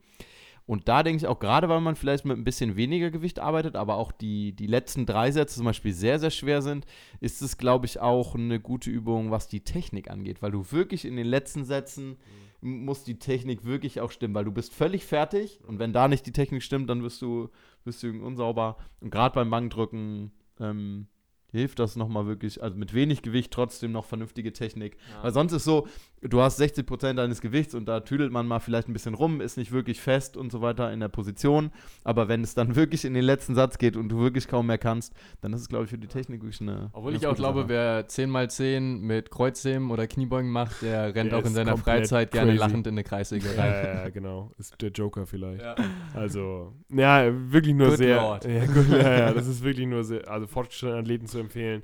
[0.65, 3.75] Und da denke ich auch, gerade weil man vielleicht mit ein bisschen weniger Gewicht arbeitet,
[3.75, 6.85] aber auch die, die letzten drei Sätze zum Beispiel sehr, sehr schwer sind,
[7.21, 11.07] ist es, glaube ich, auch eine gute Übung, was die Technik angeht, weil du wirklich
[11.07, 12.19] in den letzten Sätzen
[12.61, 16.27] muss die Technik wirklich auch stimmen, weil du bist völlig fertig und wenn da nicht
[16.27, 17.51] die Technik stimmt, dann wirst du,
[17.85, 18.77] wirst du unsauber.
[19.01, 21.07] Und gerade beim Bankdrücken ähm,
[21.51, 24.97] hilft das nochmal wirklich, also mit wenig Gewicht trotzdem noch vernünftige Technik.
[25.13, 25.23] Ja.
[25.25, 25.87] Weil sonst ist so,
[26.23, 29.57] du hast 60% deines Gewichts und da tüdelt man mal vielleicht ein bisschen rum, ist
[29.57, 31.71] nicht wirklich fest und so weiter in der Position.
[32.05, 34.79] Aber wenn es dann wirklich in den letzten Satz geht und du wirklich kaum mehr
[34.79, 36.91] kannst, dann ist es, glaube ich, für die Technik wirklich eine.
[36.93, 37.69] Obwohl ich auch glaube, Sache.
[37.69, 42.51] wer 10x10 mit Kreuzheben oder Kniebeugen macht, der rennt Der auch in seiner Freizeit gerne
[42.53, 42.61] crazy.
[42.61, 43.73] lachend in eine Kreissäge Ja, rein.
[43.73, 44.51] ja, ja, genau.
[44.59, 45.63] Ist der Joker vielleicht.
[45.63, 45.77] Ja.
[46.15, 48.17] Also, ja, wirklich nur Good sehr.
[48.17, 48.45] Lord.
[48.49, 51.83] Ja, gut, ja, ja, das ist wirklich nur sehr, also fortgeschrittenen Athleten zu empfehlen.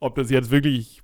[0.00, 1.02] Ob das jetzt wirklich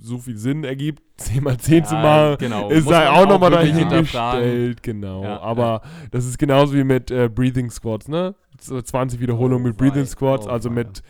[0.00, 2.68] so viel Sinn ergibt, 10 mal 10 zu Ja, machen, genau.
[2.70, 4.82] ist man auch auch nochmal dahingestellt.
[4.82, 5.22] Genau.
[5.22, 8.34] Ja, Aber das ist genauso wie mit äh, Breathing Squats, ne?
[8.60, 10.06] So 20 Wiederholungen Oh, mit Breathing wei.
[10.06, 10.74] Squats, Oh, also wei.
[10.74, 11.02] mit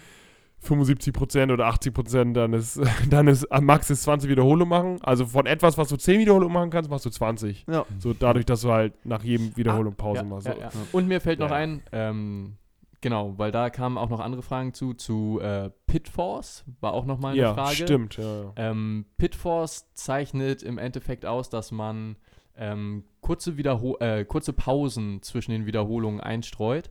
[0.67, 2.81] 75% oder 80%, dann ist,
[3.11, 4.99] dann ist am Max ist 20 Wiederholungen machen.
[5.03, 7.65] Also von etwas, was du 10 Wiederholungen machen kannst, machst du 20.
[7.71, 7.85] Ja.
[7.99, 10.47] So dadurch, dass du halt nach jedem Wiederholung Pause Ah, Ja, machst.
[10.49, 10.61] ja, So.
[10.61, 10.71] ja.
[10.93, 11.63] Und mir fällt noch Ja, ja.
[11.63, 12.53] ein, ähm,
[13.01, 17.19] genau, weil da kamen auch noch andere Fragen zu, zu äh, Pitforce, war auch noch
[17.19, 17.75] mal eine Ja, Frage.
[17.77, 18.17] stimmt.
[18.17, 18.53] Ja, ja.
[18.57, 22.17] Ähm, Pitforce zeichnet im Endeffekt aus, dass man
[22.57, 26.91] ähm, kurze, äh, kurze Pausen zwischen den Wiederholungen einstreut.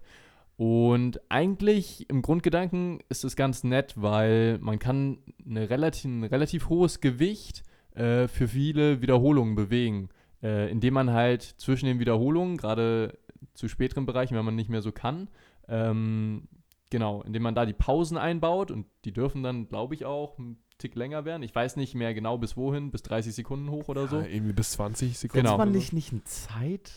[0.55, 6.70] Und eigentlich im Grundgedanken ist es ganz nett, weil man kann eine relativ, ein relativ
[6.70, 10.10] hohes Gewicht äh, für viele Wiederholungen bewegen,
[10.41, 13.20] äh, indem man halt zwischen den Wiederholungen, gerade
[13.53, 15.30] zu späteren Bereichen, wenn man nicht mehr so kann,
[15.68, 16.47] ähm,
[16.89, 20.57] genau, indem man da die Pausen einbaut und die dürfen dann, glaube ich, auch einen
[20.78, 21.43] Tick länger werden.
[21.43, 24.18] Ich weiß nicht mehr genau bis wohin, bis 30 Sekunden hoch oder so.
[24.20, 25.43] Ja, irgendwie bis 20 Sekunden.
[25.45, 25.55] Genau.
[25.55, 26.91] Ist man nicht, nicht ein Zeit?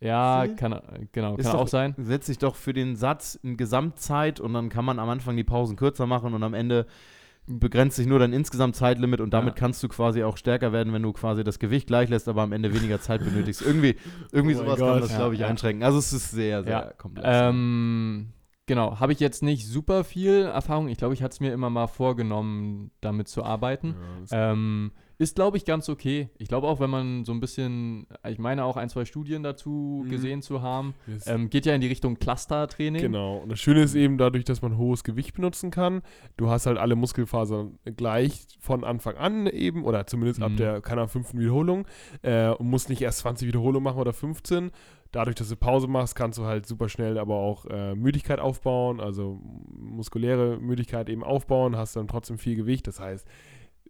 [0.00, 0.56] Ja, Ziel?
[0.56, 0.80] kann,
[1.12, 1.94] genau, Ist kann doch- auch sein.
[1.98, 5.44] Setzt sich doch für den Satz in Gesamtzeit und dann kann man am Anfang die
[5.44, 6.86] Pausen kürzer machen und am Ende
[7.46, 9.60] begrenzt sich nur dein insgesamt Zeitlimit und damit Ja.
[9.60, 12.52] kannst du quasi auch stärker werden, wenn du quasi das Gewicht gleich lässt, aber am
[12.52, 13.62] Ende weniger Zeit benötigst.
[13.62, 13.96] Irgendwie,
[14.32, 15.46] irgendwie Oh sowas kann das, Ja, glaube ich, ja.
[15.48, 15.82] einschränken.
[15.84, 17.28] Also es ist sehr, sehr komplex.
[17.30, 18.30] Ähm,
[18.66, 20.88] genau, habe ich jetzt nicht super viel Erfahrung.
[20.88, 23.94] Ich glaube, ich hatte es mir immer mal vorgenommen, damit zu arbeiten.
[24.30, 26.28] Ja, Ähm, ist, glaube ich, ganz okay.
[26.38, 30.02] Ich glaube auch, wenn man so ein bisschen, ich meine auch ein, zwei Studien dazu
[30.04, 30.10] Mhm.
[30.10, 33.00] gesehen zu haben, das- ähm, geht ja in die Richtung Cluster-Training.
[33.00, 33.38] Genau.
[33.38, 36.02] Und das Schöne ist eben dadurch, dass man hohes Gewicht benutzen kann.
[36.36, 40.56] Du hast halt alle Muskelfasern gleich von Anfang an eben, oder zumindest ab Mhm.
[40.56, 41.86] der, keine Ahnung, fünften Wiederholung.
[42.22, 44.70] Äh, und musst nicht erst 20 Wiederholungen machen oder 15.
[45.12, 49.00] Dadurch, dass du Pause machst, kannst du halt super schnell aber auch äh, Müdigkeit aufbauen,
[49.00, 49.40] also
[49.86, 52.86] muskuläre Müdigkeit eben aufbauen, hast dann trotzdem viel Gewicht.
[52.86, 53.26] Das heißt,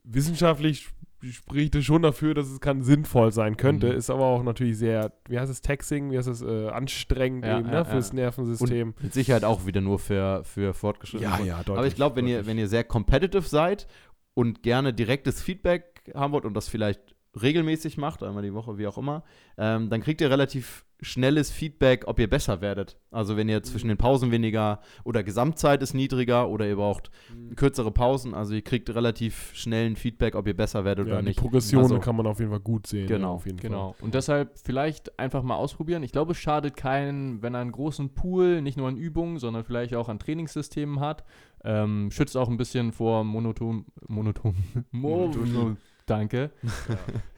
[0.06, 0.94] wissenschaftlich sp-
[1.32, 3.96] spricht es schon dafür, dass es kann sinnvoll sein könnte, Mhm.
[3.96, 7.58] ist aber auch natürlich sehr, wie heißt es, Taxing, wie heißt es, äh, anstrengend Ja,
[7.58, 8.14] eben, ja, ne, fürs ja.
[8.16, 8.94] Nervensystem.
[9.02, 11.30] Mit Sicherheit auch wieder nur für, für fortgeschrittene.
[11.30, 11.78] Ja, ja, deutlich.
[11.78, 13.88] Aber ich glaube, wenn ihr, wenn ihr sehr competitive seid
[14.34, 18.86] und gerne direktes Feedback haben wollt und das vielleicht regelmäßig macht, einmal die Woche, wie
[18.86, 19.22] auch immer,
[19.58, 22.96] ähm, dann kriegt ihr relativ schnelles Feedback, ob ihr besser werdet.
[23.10, 27.10] Also wenn ihr zwischen den Pausen weniger oder Gesamtzeit ist niedriger oder ihr braucht
[27.54, 31.28] kürzere Pausen, also ihr kriegt relativ schnellen Feedback, ob ihr besser werdet ja, oder die
[31.28, 31.38] nicht.
[31.38, 33.06] Progression Also- kann man auf jeden Fall gut sehen.
[33.08, 33.94] Genau, ja, auf jeden Genau.
[34.00, 36.02] Und deshalb vielleicht einfach mal ausprobieren.
[36.02, 39.64] Ich glaube, es schadet keinen, wenn er einen großen Pool, nicht nur an Übungen, sondern
[39.64, 41.24] vielleicht auch an Trainingssystemen hat.
[41.62, 44.54] Ähm, schützt auch ein bisschen vor monoton, monoton,
[44.92, 45.76] Monotonie.
[46.06, 46.50] Danke.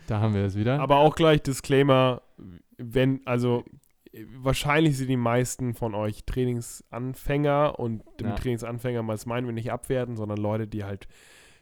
[0.07, 0.81] Da haben wir es wieder.
[0.81, 2.23] Aber auch gleich Disclaimer,
[2.79, 3.63] wenn, also
[4.39, 8.35] wahrscheinlich sind die meisten von euch Trainingsanfänger und mit Ja.
[8.35, 11.07] Trainingsanfänger mal das meinen wir nicht abwerten, sondern Leute, die halt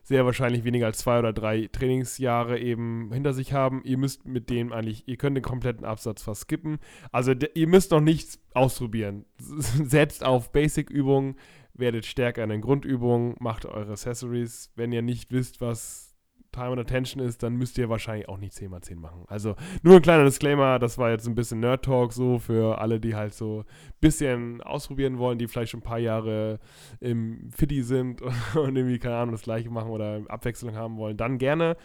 [0.05, 3.83] sehr wahrscheinlich weniger als zwei oder drei Trainingsjahre eben hinter sich haben.
[3.85, 6.79] Ihr müsst mit dem eigentlich, ihr könnt den kompletten Absatz fast skippen.
[7.11, 9.25] Also ihr müsst noch nichts ausprobieren.
[9.39, 11.35] Setzt auf Basic-Übungen,
[11.75, 14.71] werdet stärker in den Grundübungen, macht eure Accessories.
[14.77, 16.06] Wenn ihr nicht wisst, was
[16.53, 19.25] Time and Attention ist, dann müsst ihr wahrscheinlich auch nicht 10x10 machen.
[19.29, 23.01] Also nur ein kleiner Disclaimer, das war jetzt ein bisschen Nerd Talk so für alle,
[23.01, 23.65] die halt so ein
[24.01, 26.59] bisschen ausprobieren wollen, die vielleicht schon ein paar Jahre
[27.01, 28.23] im Fitti sind
[28.55, 31.77] und irgendwie, keine Ahnung, das gleiche machen oder Abwechslung haben wollen, dann gerne.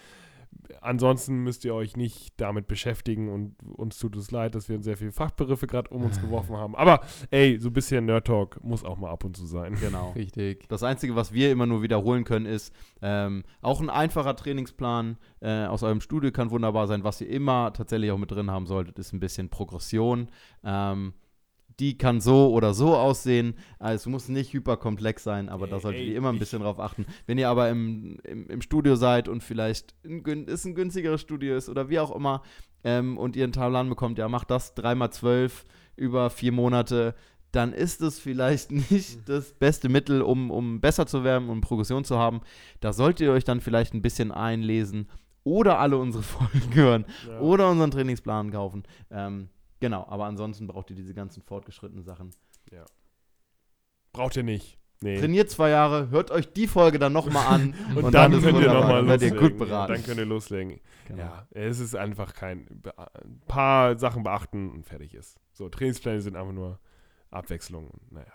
[0.82, 4.98] Ansonsten müsst ihr euch nicht damit beschäftigen und uns tut es leid, dass wir sehr
[4.98, 6.76] viele Fachbegriffe gerade um uns geworfen haben.
[6.76, 9.76] Aber ey, so ein bisschen Nerd Talk muss auch mal ab und zu sein.
[9.80, 10.12] Genau.
[10.16, 10.68] Richtig.
[10.70, 15.66] Das Einzige, was wir immer nur wiederholen können, ist ähm, auch ein einfacher Trainingsplan äh,
[15.66, 17.04] aus eurem Studio kann wunderbar sein.
[17.04, 20.30] Was ihr immer tatsächlich auch mit drin haben solltet, ist ein bisschen Progression.
[20.64, 21.14] Ähm,
[21.82, 23.56] die kann so oder so aussehen.
[23.80, 27.06] Also es muss nicht hyperkomplex sein, aber da solltet ihr immer ein bisschen drauf achten.
[27.26, 31.58] Wenn ihr aber im, im, im Studio seid und vielleicht ein, ist ein günstigeres Studio
[31.58, 32.44] ist oder wie auch immer
[32.84, 35.52] ähm, und ihr einen Talan bekommt, ja, macht das 3x12
[35.96, 37.16] über vier Monate,
[37.52, 42.04] dann ist es vielleicht nicht das beste Mittel, um, um besser zu werden, um Progression
[42.04, 42.42] zu haben.
[42.80, 45.08] Da solltet ihr euch dann vielleicht ein bisschen einlesen
[45.44, 47.40] oder alle unsere Folgen hören Ja.
[47.40, 48.84] oder unseren Trainingsplan kaufen.
[49.10, 49.50] Ähm,
[49.82, 52.34] genau, aber ansonsten braucht ihr diese ganzen fortgeschrittenen Sachen.
[54.14, 54.78] Braucht ihr nicht.
[55.04, 55.20] Nee.
[55.20, 58.72] Trainiert zwei Jahre, hört euch die Folge dann nochmal an Und, dann, ist könnt ihr
[58.72, 59.36] nochmal dann loslegen.
[59.36, 59.94] ihr gut beraten.
[59.94, 60.80] Dann könnt ihr loslegen.
[61.08, 61.24] Genau.
[61.24, 62.68] Ja, es ist einfach kein.
[62.96, 65.40] Ein paar Sachen beachten und fertig ist.
[65.54, 66.80] So, Trainingspläne sind einfach nur
[67.32, 67.90] Abwechslung.
[67.90, 68.32] und Naja.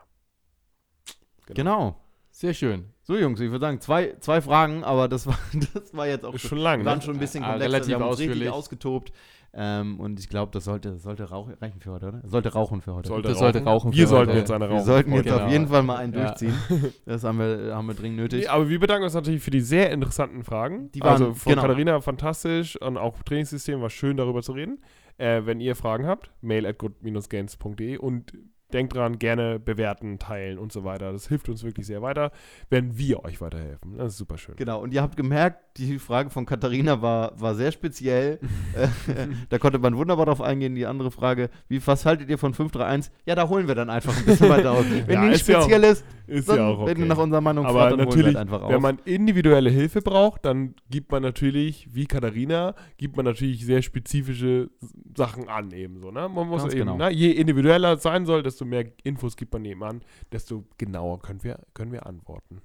[1.47, 2.01] Genau.
[2.39, 2.85] Sehr schön.
[3.03, 5.39] So, Jungs, ich würde sagen, zwei, zwei Fragen, aber das war,
[5.73, 7.03] das war jetzt auch schon, lang, wir waren ne?
[7.03, 7.73] schon ein bisschen Ah, komplexer.
[7.73, 9.13] relativ wir haben uns richtig ausgetobt.
[9.55, 12.21] Ähm, und ich glaube, das sollte, sollte reichen für heute, oder?
[12.27, 13.09] Sollte rauchen für heute.
[13.09, 13.91] Sollte das sollte rauchen.
[13.95, 14.39] Wir für sollten heute.
[14.41, 14.85] jetzt eine wir rauchen.
[14.85, 15.39] sollten jetzt Genau.
[15.47, 16.25] auf jeden Fall mal einen Ja.
[16.27, 16.55] durchziehen.
[17.07, 18.41] Das haben wir, haben wir dringend nötig.
[18.43, 20.91] Nee, aber wir bedanken uns natürlich für die sehr interessanten Fragen.
[20.93, 21.63] Die waren- also von genau.
[21.63, 24.83] Katharina fantastisch und auch Trainingssystem war schön darüber zu reden.
[25.17, 28.35] Äh, wenn ihr Fragen habt, mail at good-gains.de und
[28.73, 31.13] denkt dran, gerne bewerten, teilen und so weiter.
[31.13, 32.33] Das hilft uns wirklich sehr weiter,
[32.69, 33.97] wenn wir euch weiterhelfen.
[33.97, 34.57] Das ist super schön.
[34.57, 38.41] Genau, und ihr habt gemerkt, die Frage von Katharina war, war sehr speziell.
[39.49, 40.75] Da konnte man wunderbar drauf eingehen.
[40.75, 43.13] Die andere Frage, wie, was haltet ihr von 531?
[43.25, 44.85] Ja, da holen wir dann einfach ein bisschen weiter aus.
[45.07, 46.91] Wenn Ja, die nicht ist ja auch- speziell ist, dann, ja auch okay.
[46.91, 48.83] wenn ihr nach unserer Meinung Aber fragt, dann holen wir natürlich, halt einfach wenn aus.
[48.83, 54.71] man individuelle Hilfe braucht, dann gibt man natürlich, wie Katharina, gibt man natürlich sehr spezifische
[55.17, 56.11] Sachen an eben so.
[56.11, 56.29] Ne?
[56.29, 56.97] Man muss Ganz eben, genau.
[56.97, 57.11] ne?
[57.13, 60.03] je individueller es sein soll, desto mehr Infos gibt man eben an,
[60.33, 62.63] desto genauer können wir, können wir antworten.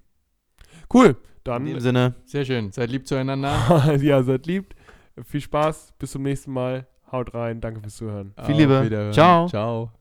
[0.94, 2.72] Cool, In dann dem Sinne, Sehr schön.
[2.72, 3.96] Seid lieb zueinander.
[4.02, 4.74] ja, seid lieb.
[5.26, 6.88] Viel Spaß, bis zum nächsten Mal.
[7.12, 8.34] Haut rein, danke fürs Zuhören.
[8.46, 9.12] Viel Liebe.
[9.14, 9.48] Ciao.
[9.48, 9.92] Ciao.